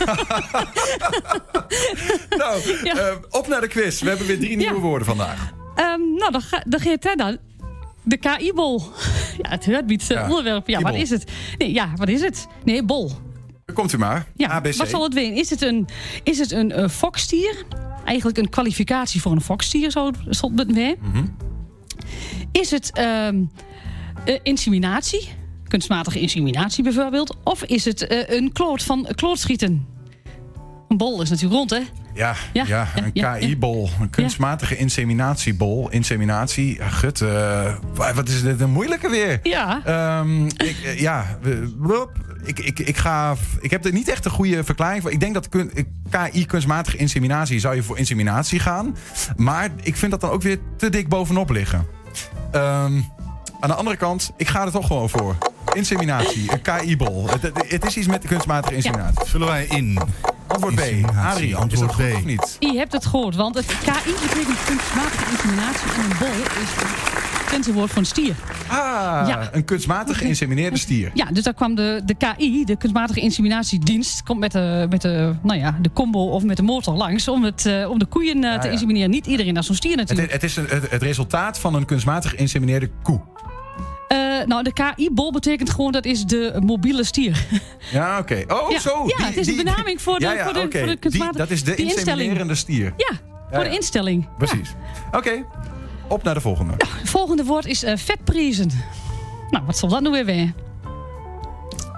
[2.39, 4.01] Nou, eh, op naar de quiz.
[4.01, 5.53] We hebben weer drie nieuwe woorden vandaag.
[5.75, 7.39] Ehm, nou, dan, ga, dan gaat het dan.
[8.07, 8.83] De KI-bol.
[9.43, 10.69] Ja, het heurtbied Ja, onderwerp.
[10.69, 11.31] Ja, wat is het?
[11.59, 12.47] Nee, ja, wat is het?
[12.65, 13.11] Nee, bol.
[13.73, 14.27] Komt u maar.
[14.37, 14.75] Ja, ABC.
[14.75, 15.33] wat zal het zijn?
[15.33, 15.89] Is het een,
[16.23, 17.65] is het een eh, fokstier?
[18.05, 20.97] Eigenlijk een kwalificatie voor een fokstier, zo zal het zijn.
[21.01, 21.25] Mhm.
[22.53, 23.29] Is het eh,
[24.43, 25.29] inseminatie?
[25.69, 27.37] Kunstmatige inseminatie bijvoorbeeld.
[27.45, 29.87] Of is het eh, een kloot van klootschieten?
[30.89, 31.81] Een bol is natuurlijk rond, hè?
[32.17, 33.37] Ja, ja, Ja, een ja.
[33.37, 33.91] KI-bol.
[34.01, 35.89] Een kunstmatige inseminatiebol.
[35.91, 36.83] Inseminatie.
[36.83, 39.39] Gut, eh, wat is dit een moeilijke weer?
[39.43, 39.81] Ja.
[39.85, 41.39] Ehm, ik, eh, ja,
[42.45, 45.11] ik, ik, ik, ga, ik heb er niet echt een goede verklaring voor.
[45.13, 45.73] Ik denk dat kun-
[46.11, 48.97] KI, kunstmatige inseminatie, zou je voor inseminatie gaan.
[49.37, 51.87] Maar ik vind dat dan ook weer te dik bovenop liggen.
[52.53, 53.01] Ehm,
[53.61, 55.37] aan de andere kant, ik ga er toch gewoon voor.
[55.75, 57.29] Inseminatie, een KI-bol.
[57.31, 59.25] Het, het- het is iets met de kunstmatige inseminatie.
[59.27, 59.99] Vullen wij in.
[60.47, 60.81] Antwoord B.
[61.03, 62.15] Dat antwoord goed B.
[62.15, 62.57] of niet?
[62.61, 67.73] Je hebt het gehoord, want het KI betekent kunstmatige inseminatie en een bol is het
[67.73, 68.35] woord een stier.
[68.67, 69.49] Ah, Ja.
[69.53, 71.11] een kunstmatig geïnsemineerde stier.
[71.15, 75.35] Ja, dus daar kwam de, de KI, de kunstmatige inseminatiedienst, komt met de, met de,
[75.43, 78.45] nou ja, de combo of met de motor langs om, het, eh, om de koeien
[78.45, 78.73] eh, te ja.
[78.73, 79.11] insemineren.
[79.11, 80.33] Niet iedereen naar zo'n stier Het, natuurlijk.
[80.33, 83.21] het is een, het, het resultaat van een kunstmatig geïnsemineerde koe.
[84.09, 87.47] Eh, nou, de KI-bol betekent gewoon dat is de mobiele stier.
[87.93, 88.45] Ja, oké.
[88.49, 89.05] Oh, Ja, zo.
[89.19, 91.51] ja, het is een benaming voor de- ja, ja, voor de- voor de Die- Dat
[91.51, 92.95] is de inseminerende stier.
[92.97, 93.11] Ja,
[93.51, 94.29] voor de instelling.
[94.39, 94.75] Precies.
[95.13, 95.45] Oké,
[96.09, 96.73] op naar de volgende.
[96.77, 98.71] Het volgende woord is vetprezen.
[99.51, 100.53] Nou, wat zal dat nu weer weer?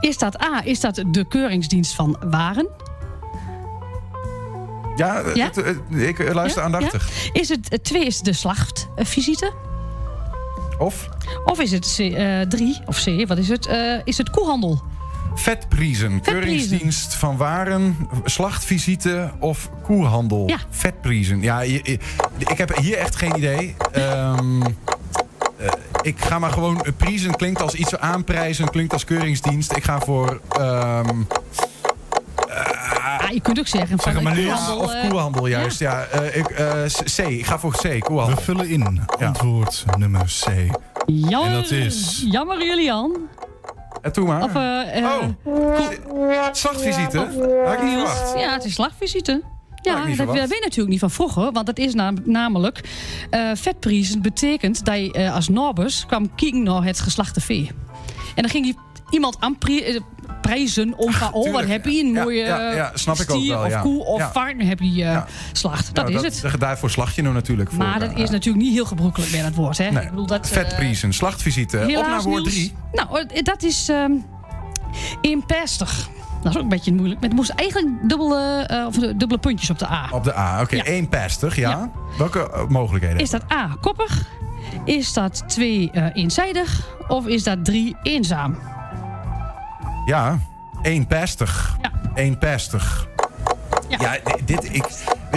[0.00, 2.68] Is dat A, is dat de keuringsdienst van waren?
[4.96, 5.50] Ja, Ja?
[5.52, 7.08] het, ik eh, luister aandachtig.
[7.32, 9.52] Is het twee is de slachtvisite?
[10.78, 11.08] Of
[11.44, 13.66] Of is het C, eh, drie, of C, wat is het?
[13.66, 14.82] Eh, is het koehandel?
[15.34, 16.20] vetpriezen.
[16.20, 20.48] Keuringsdienst van waren, slachtvisite of koehandel.
[20.48, 20.58] Ja.
[20.70, 21.42] Vetpriezen.
[21.42, 21.98] Ja, je- je-
[22.38, 23.74] ik heb hier echt geen idee.
[23.92, 25.66] Ehm, eh,
[26.02, 26.84] ik ga maar gewoon...
[26.96, 29.76] Priezen klinkt als iets aanprijzen, klinkt als keuringsdienst.
[29.76, 30.40] Ik ga voor...
[30.50, 31.22] ehm,
[33.32, 34.78] Je kunt ook zeggen van Zeg maar eh, koehandel.
[34.78, 35.78] Of eh, koehandel, juist.
[35.78, 36.04] Ja.
[36.04, 36.82] eh, ik, eh,
[37.16, 37.18] C.
[37.18, 38.00] Ik ga voor C.
[38.00, 38.36] Koehandel.
[38.36, 40.46] We vullen in antwoord nummer C.
[41.06, 43.16] Jammer, En dat is- Jammer Julian.
[44.02, 44.42] En toe maar.
[44.42, 45.22] Of, oh,
[46.52, 47.18] slachtvisite?
[47.64, 48.32] Had ik niet verwacht.
[48.38, 49.42] Ja, het is slagvisite.
[49.82, 51.52] Ja, dat weet je natuurlijk niet van vroeger.
[51.52, 52.80] Want dat is nam- namelijk...
[53.30, 57.70] eh vetpriezen betekent dat je als Norbus kwam kijken naar het geslachte vee.
[58.34, 58.74] En dan ging je
[59.10, 60.04] iemand aanprijzen
[60.40, 61.32] prijzen om van...
[61.32, 64.04] Oh, wat heb je een mooie ja, ja, snap ik ook stier wel, of koe
[64.04, 65.94] of varken heb je eh slacht.
[65.94, 66.60] Dat Nou, is het.
[66.60, 67.78] Daarvoor slag je nou natuurlijk voor.
[67.78, 69.78] Maar dat eh, is natuurlijk niet heel gebruikelijk bij dat woord.
[69.78, 70.00] Hè?
[70.00, 71.78] Ik bedoel, dat, eh, Vetpriezen, slachtvisite.
[71.80, 72.54] Op naar woord Niels.
[72.54, 72.72] 3.
[72.92, 74.12] Nou, eh, dat is ehm
[75.20, 76.08] inpestig.
[76.42, 77.20] Dat is ook een beetje moeilijk.
[77.20, 80.08] Maar het moest eigenlijk dubbele, eh, of dubbele puntjes op de A.
[80.12, 80.60] Op de A.
[80.60, 80.84] Oké, Ja.
[80.84, 81.70] één pestig, ja.
[81.70, 81.90] Ja.
[82.18, 83.18] Welke eh, mogelijkheden?
[83.18, 84.26] Is dat A, koppig?
[84.84, 86.86] Is dat 2 eh eenzijdig?
[87.08, 88.58] Of is dat 3 eenzaam?
[90.08, 90.38] Ja,
[90.82, 91.76] één pestig.
[91.82, 91.90] Ja.
[92.14, 93.08] Eén pestig.
[93.88, 94.84] Ja, dit, ik,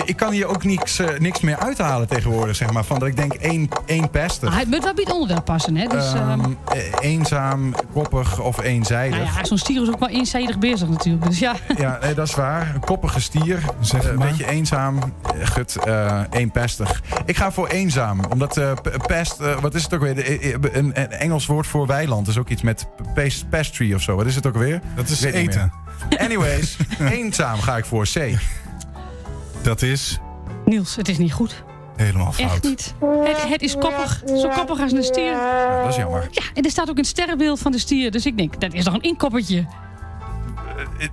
[0.06, 2.84] ik kan hier ook niks, eh, niks meer uithalen tegenwoordig, zeg maar.
[2.84, 4.50] Van dat ik denk één, één pestig.
[4.50, 5.76] Ah, het moet wel bij het onderwerp passen.
[5.76, 5.88] Hè?
[5.88, 9.20] Dus, ehm, Ehm, eh, eenzaam, koppig of eenzijdig.
[9.20, 11.26] nou ja, zo'n stier is ook wel eenzijdig bezig natuurlijk.
[11.26, 11.56] Dus ja.
[11.78, 12.72] Ja, nee, dat is waar.
[12.74, 13.60] Een koppige stier.
[13.80, 14.28] Zeg Eh, Een maar.
[14.28, 15.00] beetje eenzaam.
[15.42, 17.02] Gut, eh eenpestig.
[17.26, 18.20] Ik ga voor eenzaam.
[18.30, 18.72] Omdat eh,
[19.08, 20.54] pest, wat is het ook weer?
[20.78, 22.28] Een, een Engels woord voor weiland.
[22.28, 24.16] is ook iets met pest, pastry of zo.
[24.16, 24.82] Wat is het ook weer?
[24.96, 25.72] Dat is eten.
[26.18, 26.78] Anyways,
[27.12, 28.38] eenzaam ga ik voor C.
[29.62, 30.20] Dat is
[30.66, 31.64] Niels, het is niet goed.
[31.96, 32.52] helemaal fout.
[32.52, 32.94] Echt niet.
[33.24, 34.22] Het, het is koppig.
[34.26, 35.32] Zo koppig als een stier.
[35.32, 36.28] Nou, dat is jammer.
[36.32, 38.12] Ja, en er staat ook een sterrenbeeld van de stier.
[38.12, 39.66] Dus ik denk, dat is toch een inkoppertje.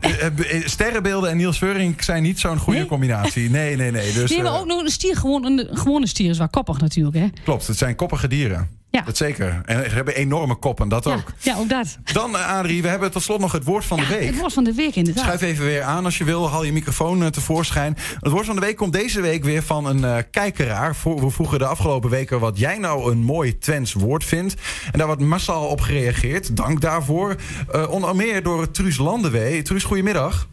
[0.00, 2.88] Eh, eh, eh, Sterrenbeelden en Niels Veurink zijn niet zo'n goede Nee?
[2.88, 3.50] combinatie.
[3.58, 4.12] Nee, nee, nee.
[4.12, 5.16] Dus, nee, maar ook nog een stier.
[5.16, 7.16] Gewoon een gewone stier is wel koppig natuurlijk.
[7.16, 7.26] Hè?
[7.44, 8.68] Klopt, het zijn koppige dieren.
[8.90, 9.00] Ja.
[9.02, 9.60] Dat zeker.
[9.64, 11.32] En ze hebben enorme koppen, dat Ja, ook.
[11.38, 11.98] ja, ook dat.
[12.12, 14.26] Dan, eh, Adrie, we hebben tot slot nog het woord van de week.
[14.26, 15.24] Het woord van de week inderdaad.
[15.24, 16.50] Schuif even weer aan als je wil.
[16.50, 17.96] Haal je microfoon eh, tevoorschijn.
[18.20, 20.96] Het woord van de week komt deze week weer van een eh, kijkeraar.
[21.04, 24.54] We vroegen de afgelopen weken wat jij nou een mooi Twents woord vindt.
[24.92, 26.56] En daar wordt massaal op gereageerd.
[26.56, 27.36] Dank daarvoor.
[27.72, 29.62] Eh, onder meer door Truus Landenwee.
[29.62, 30.48] Truus, goedemiddag.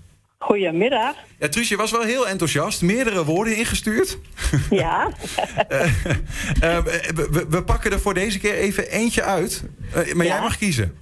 [0.45, 1.15] Goedemiddag.
[1.39, 2.81] Ja, Truus, je was wel heel enthousiast.
[2.81, 4.17] Meerdere woorden ingestuurd.
[4.69, 5.07] Ja.
[5.69, 6.83] Eh, eh,
[7.15, 9.63] we, we- pakken er voor deze keer even eentje uit.
[9.93, 10.97] Eh, maar jij mag kiezen.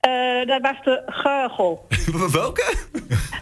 [0.00, 0.10] Eh,
[0.46, 1.86] dat was de geugel.
[2.40, 2.74] Welke?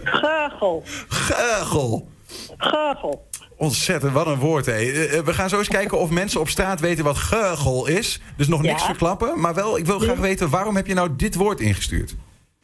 [0.04, 0.82] Geugel.
[1.08, 2.08] Geugel.
[2.56, 3.28] Geugel.
[3.56, 4.72] Ontzettend, wat een woord, hé.
[4.72, 8.20] Eh, eh, We gaan zo eens kijken of mensen op straat weten wat geugel is.
[8.36, 8.86] Dus nog niks Ja.
[8.86, 9.40] verklappen.
[9.40, 12.14] Maar wel, ik wil graag weten, waarom heb je nou dit woord ingestuurd?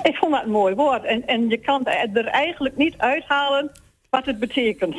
[0.02, 1.04] Ik vond dat een mooi woord.
[1.04, 3.70] En, en je kan er eigenlijk niet uithalen
[4.10, 4.96] wat het betekent.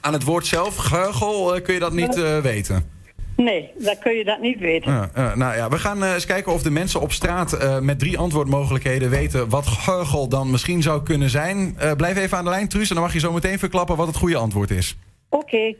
[0.00, 2.98] Aan het woord zelf, geugel, eh, kun je dat niet eh, weten?
[3.36, 5.10] Nee, dan kun je dat niet weten.
[5.14, 7.98] Eh, nou ja, we gaan eh, eens kijken of de mensen op straat eh, met
[7.98, 11.74] drie antwoordmogelijkheden weten wat geugel dan misschien zou kunnen zijn.
[11.78, 14.06] Eh, blijf even aan de lijn, Truus, en dan mag je zo meteen verklappen wat
[14.06, 14.96] het goede antwoord is.
[15.28, 15.74] Oké.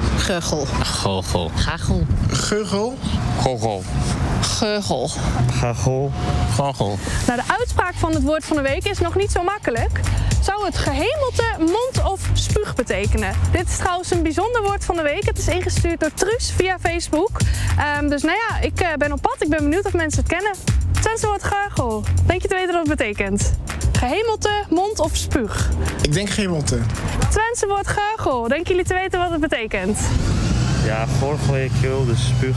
[0.00, 0.66] Geugel.
[0.84, 1.50] Gogel.
[1.54, 2.06] Gagel.
[2.30, 2.98] Geugel.
[3.40, 3.82] Gogel.
[4.40, 5.10] Geugel.
[5.50, 6.12] Gagel.
[6.54, 6.98] Gogel.
[7.26, 10.00] Nou, de uitspraak van het woord van de week is nog niet zo makkelijk.
[10.42, 13.34] Zou het gehemelte mond of spuug betekenen?
[13.50, 15.24] Dit is trouwens een bijzonder woord van de week.
[15.24, 17.40] Het is ingestuurd door Truus via Facebook.
[17.78, 19.36] Ehm, dus nou ja, ik eh, ben op pad.
[19.38, 20.52] Ik ben benieuwd of mensen het kennen.
[21.02, 22.04] Twentse woord gargel.
[22.26, 23.52] Denk je te weten wat het betekent?
[23.92, 25.70] Gehemelte, mond of spuug?
[26.02, 26.78] Ik denk gehemelte.
[27.30, 28.48] Twentse woord gargel.
[28.48, 29.98] Denken jullie te weten wat het betekent?
[30.84, 32.56] Ja, vorige week keel, dus spuug.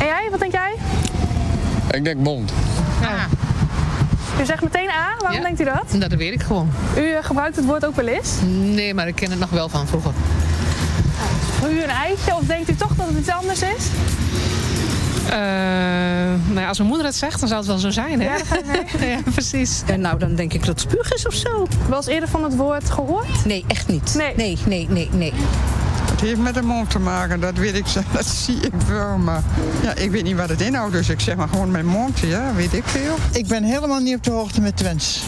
[0.00, 0.74] En jij, wat denk jij?
[1.90, 2.52] Ik denk mond.
[3.00, 3.26] Ja.
[4.40, 5.14] U zegt meteen A.
[5.18, 5.44] Waarom Ja.
[5.46, 6.10] denkt u dat?
[6.10, 6.70] Dat weet ik gewoon.
[6.96, 8.30] U eh, gebruikt het woord ook wel eens.
[8.46, 10.12] Nee, maar ik ken het nog wel van vroeger.
[11.58, 13.84] Voor u een eitje of denkt u toch dat het iets anders is?
[15.28, 15.36] Eh,
[16.46, 18.26] nou ja, als mijn moeder het zegt, dan zou het wel zo zijn, hè?
[18.26, 18.56] Ja, ga
[19.00, 19.10] mee.
[19.10, 19.82] ja precies.
[19.86, 21.66] En nou, dan denk ik dat het spuug is of zo.
[21.88, 23.44] Wel eens eerder van het woord gehoord?
[23.44, 24.14] Nee, echt niet.
[24.16, 24.32] Nee.
[24.36, 25.32] Nee, nee, nee, nee.
[26.10, 29.16] Het heeft met de mond te maken, dat weet ik zo, dat zie ik wel.
[29.18, 29.42] Maar
[29.82, 32.52] ja, ik weet niet wat het inhoudt, dus ik zeg maar gewoon mijn mond, ja,
[32.54, 33.14] weet ik veel.
[33.32, 35.22] Ik ben helemaal niet op de hoogte met Twents.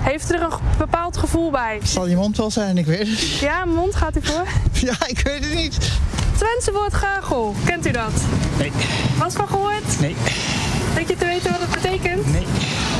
[0.00, 1.78] Heeft er een bepaald gevoel bij?
[1.82, 3.38] Zal je mond wel zijn, ik weet het niet.
[3.38, 4.44] Ja, mond gaat u voor.
[4.88, 5.78] Ja, ik weet het niet.
[6.38, 7.54] Twentse woord gagel.
[7.64, 8.12] Kent u dat?
[8.58, 8.72] Nee.
[9.18, 10.00] Was van gehoord?
[10.00, 10.16] Nee.
[10.94, 12.32] Denk je te weten wat het betekent?
[12.32, 12.46] Nee.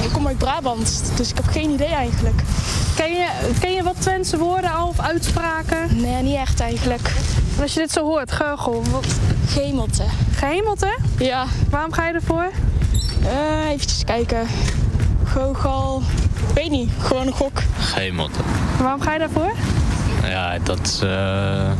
[0.03, 2.41] Ik kom uit Brabant, dus ik heb geen idee eigenlijk.
[2.97, 3.26] Ken je,
[3.61, 6.01] ken je wat Twentse woorden al of uitspraken?
[6.01, 7.12] Nee, niet echt eigenlijk.
[7.57, 9.07] En als je dit zo hoort, geugel, wat...
[9.47, 10.05] Gehemelte.
[10.36, 10.99] Gehemelte?
[11.18, 11.47] Ja.
[11.70, 12.51] Waarom ga je ervoor?
[13.22, 14.47] Eh, eventjes kijken.
[15.24, 16.03] Goochal.
[16.55, 17.62] Weet niet, gewoon een gok.
[17.78, 18.39] Gehemelte.
[18.80, 19.53] Waarom ga je daarvoor?
[20.22, 21.70] Ja, dat is eh,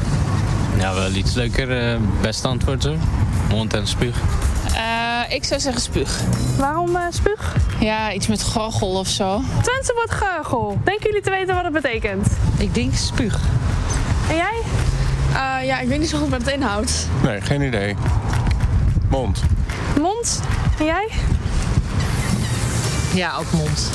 [0.79, 1.93] ja, wel iets leuker.
[1.93, 2.95] eh, beste antwoord zo.
[3.51, 4.17] Mond en spuug.
[4.75, 6.21] Eh, ik zou zeggen spuug.
[6.59, 7.57] Waarom eh, spuug?
[7.81, 9.41] Ja, iets met gorgel of zo.
[9.63, 10.79] Twentse woord geugel.
[10.85, 12.27] Denken jullie te weten wat het betekent?
[12.57, 13.41] Ik denk spuug.
[14.29, 14.61] En jij?
[15.33, 17.09] Eh, ja, ik weet niet zo goed wat het inhoudt.
[17.23, 17.97] Nee, geen idee.
[19.09, 19.41] Mond.
[20.01, 20.41] Mond?
[20.79, 21.09] En jij?
[23.15, 23.91] Ja, ook mond.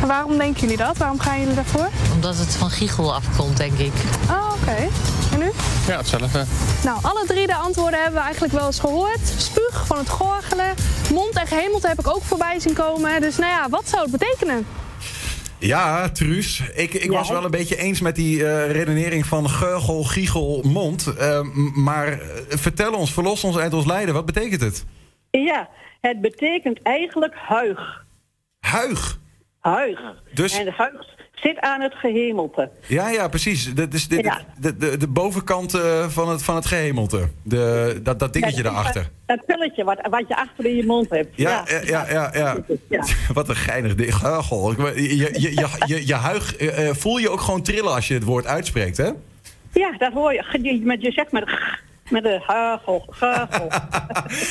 [0.00, 0.96] En waarom denken jullie dat?
[0.96, 1.88] Waarom gaan jullie daarvoor?
[2.14, 3.92] Omdat het van giegel afkomt, denk ik.
[4.30, 4.88] Oh, oké.
[5.32, 5.50] En u?
[5.86, 6.44] Ja, hetzelfde.
[6.84, 9.20] Nou, alle drie de antwoorden hebben we eigenlijk wel eens gehoord.
[9.36, 10.74] Spuug van het gorgelen.
[11.12, 13.20] Mond en gehemelte heb ik ook voorbij zien komen.
[13.20, 14.66] Dus nou ja, wat zou het betekenen?
[15.58, 16.60] Ja, Truus.
[16.74, 21.06] Ik, ik was wel een beetje eens met die eh, redenering van geugel, giegel, mond.
[21.16, 21.40] Eh,
[21.74, 22.18] maar eh,
[22.48, 24.14] vertel ons, verlos ons uit ons lijden.
[24.14, 24.84] Wat betekent het?
[25.30, 25.68] Ja,
[26.00, 28.04] het betekent eigenlijk huig.
[28.60, 29.18] Huig.
[29.60, 30.00] Huig.
[30.34, 32.70] Dus- En de huig zit aan het gehemelte.
[32.86, 33.74] Ja, ja, precies.
[33.74, 34.40] Dat is de, Ja.
[34.58, 37.28] de, de, de bovenkant eh, van, het, van het gehemelte.
[37.42, 39.08] De, dat, dat dingetje Ja, dat- daarachter.
[39.26, 41.36] Dat pilletje wat, wat je achter in je mond hebt.
[41.36, 42.30] Ja, ja, ja, ja.
[42.32, 42.56] ja.
[42.88, 43.04] Ja.
[43.32, 44.14] Wat een geinig ding.
[44.24, 44.72] Geugel.
[44.96, 48.14] Je, je, je, je, je huig, eh, eh, voel je ook gewoon trillen als je
[48.14, 49.10] het woord uitspreekt, hè?
[49.72, 50.58] Ja, dat hoor je.
[50.62, 51.50] Je, met, je zegt met,
[52.10, 53.68] met de hagel, hagel.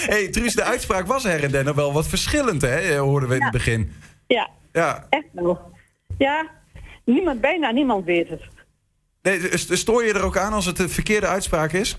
[0.07, 2.97] hey, Truus, de uitspraak was her en der nog wel wat verschillend, hè?
[2.97, 3.91] Hoorden we in het begin.
[4.27, 5.05] Ja, Ja.
[5.09, 5.59] echt wel.
[6.17, 6.45] Ja,
[7.09, 8.41] niemand, bijna niemand weet het.
[9.21, 11.97] Nee, st- stoor je er ook aan als het de verkeerde uitspraak is?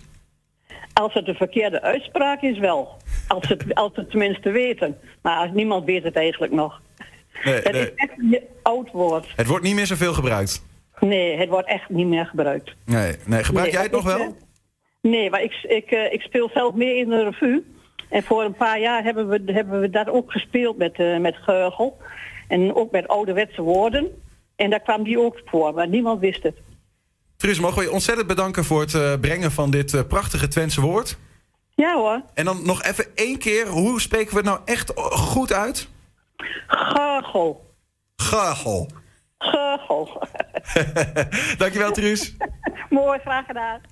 [0.93, 2.97] Als het de verkeerde uitspraak is, wel.
[3.29, 4.99] Als het, als het tenminste weten.
[5.23, 6.81] Maar als niemand weet het eigenlijk nog.
[7.45, 7.83] Nee, Het nee.
[7.83, 9.27] is echt een oud woord.
[9.37, 10.65] Het wordt niet meer zoveel gebruikt.
[11.01, 12.75] Nee, het wordt echt niet meer gebruikt.
[12.85, 13.45] Nee, nee.
[13.45, 14.21] gebruik jij het nog ik, wel?
[14.21, 14.29] eh,
[15.03, 17.65] Nee, maar ik, ik, eh, ik speel zelf mee in de revue.
[18.09, 21.37] En voor een paar jaar hebben we, hebben we dat ook gespeeld met, eh, met
[21.37, 21.99] geugel.
[22.49, 24.23] En ook met ouderwetse woorden.
[24.61, 26.57] En daar kwam die ook voor, maar niemand wist het.
[27.37, 30.81] Truus, mogen we je ontzettend bedanken voor het eh, brengen van dit eh, prachtige Twentse
[30.81, 31.19] woord.
[31.75, 32.23] Ja hoor.
[32.35, 35.89] En dan nog even één keer, hoe spreken we het nou echt o- goed uit?
[36.67, 37.75] Geugel.
[38.17, 38.89] Geugel.
[39.39, 40.23] Geugel.
[41.59, 42.37] Dankjewel, Truus.
[42.91, 43.81] Mooi, graag gedaan.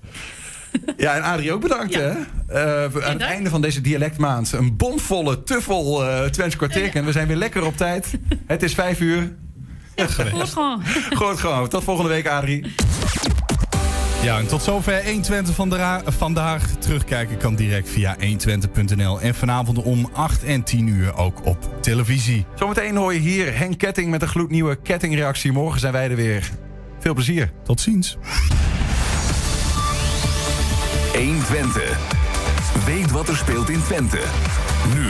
[0.97, 2.09] Ja, en Adrie ook bedankt, hè?
[2.47, 4.51] Eh, aan het einde van deze dialectmaand.
[4.51, 6.95] Een bomvolle, te vol eh Twents kwartier.
[6.95, 8.13] En we zijn weer lekker op tijd.
[8.47, 9.35] Het is vijf uur.
[10.07, 10.83] Goed gewoon.
[11.15, 11.67] Goed gewoon.
[11.67, 12.73] Tot volgende week, Adrie.
[14.21, 15.73] Ja, en tot zover 120 van
[16.05, 16.67] vandaag.
[16.79, 19.21] Terugkijken kan direct via 120.nl.
[19.21, 22.45] En vanavond om 8 en 10 uur ook op televisie.
[22.55, 25.51] Zometeen hoor je hier Henk Ketting met een gloednieuwe kettingreactie.
[25.51, 26.49] Morgen zijn wij er weer.
[26.99, 27.51] Veel plezier.
[27.63, 28.17] Tot ziens.
[31.13, 31.97] 120.
[32.85, 34.19] Weet wat er speelt in Twente.
[34.93, 35.05] Nu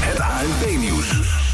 [0.00, 1.49] het ANP-nieuws.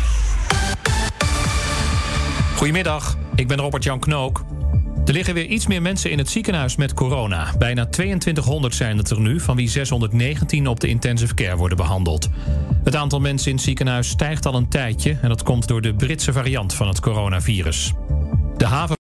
[2.56, 4.44] Goedemiddag, ik ben Robert-Jan Knook.
[5.04, 7.52] Er liggen weer iets meer mensen in het ziekenhuis met corona.
[7.58, 12.28] Bijna 2200 zijn het er nu, van wie 619 op de intensive care worden behandeld.
[12.84, 15.18] Het aantal mensen in het ziekenhuis stijgt al een tijdje...
[15.22, 17.92] en dat komt door de Britse variant van het coronavirus.
[18.56, 18.96] De haven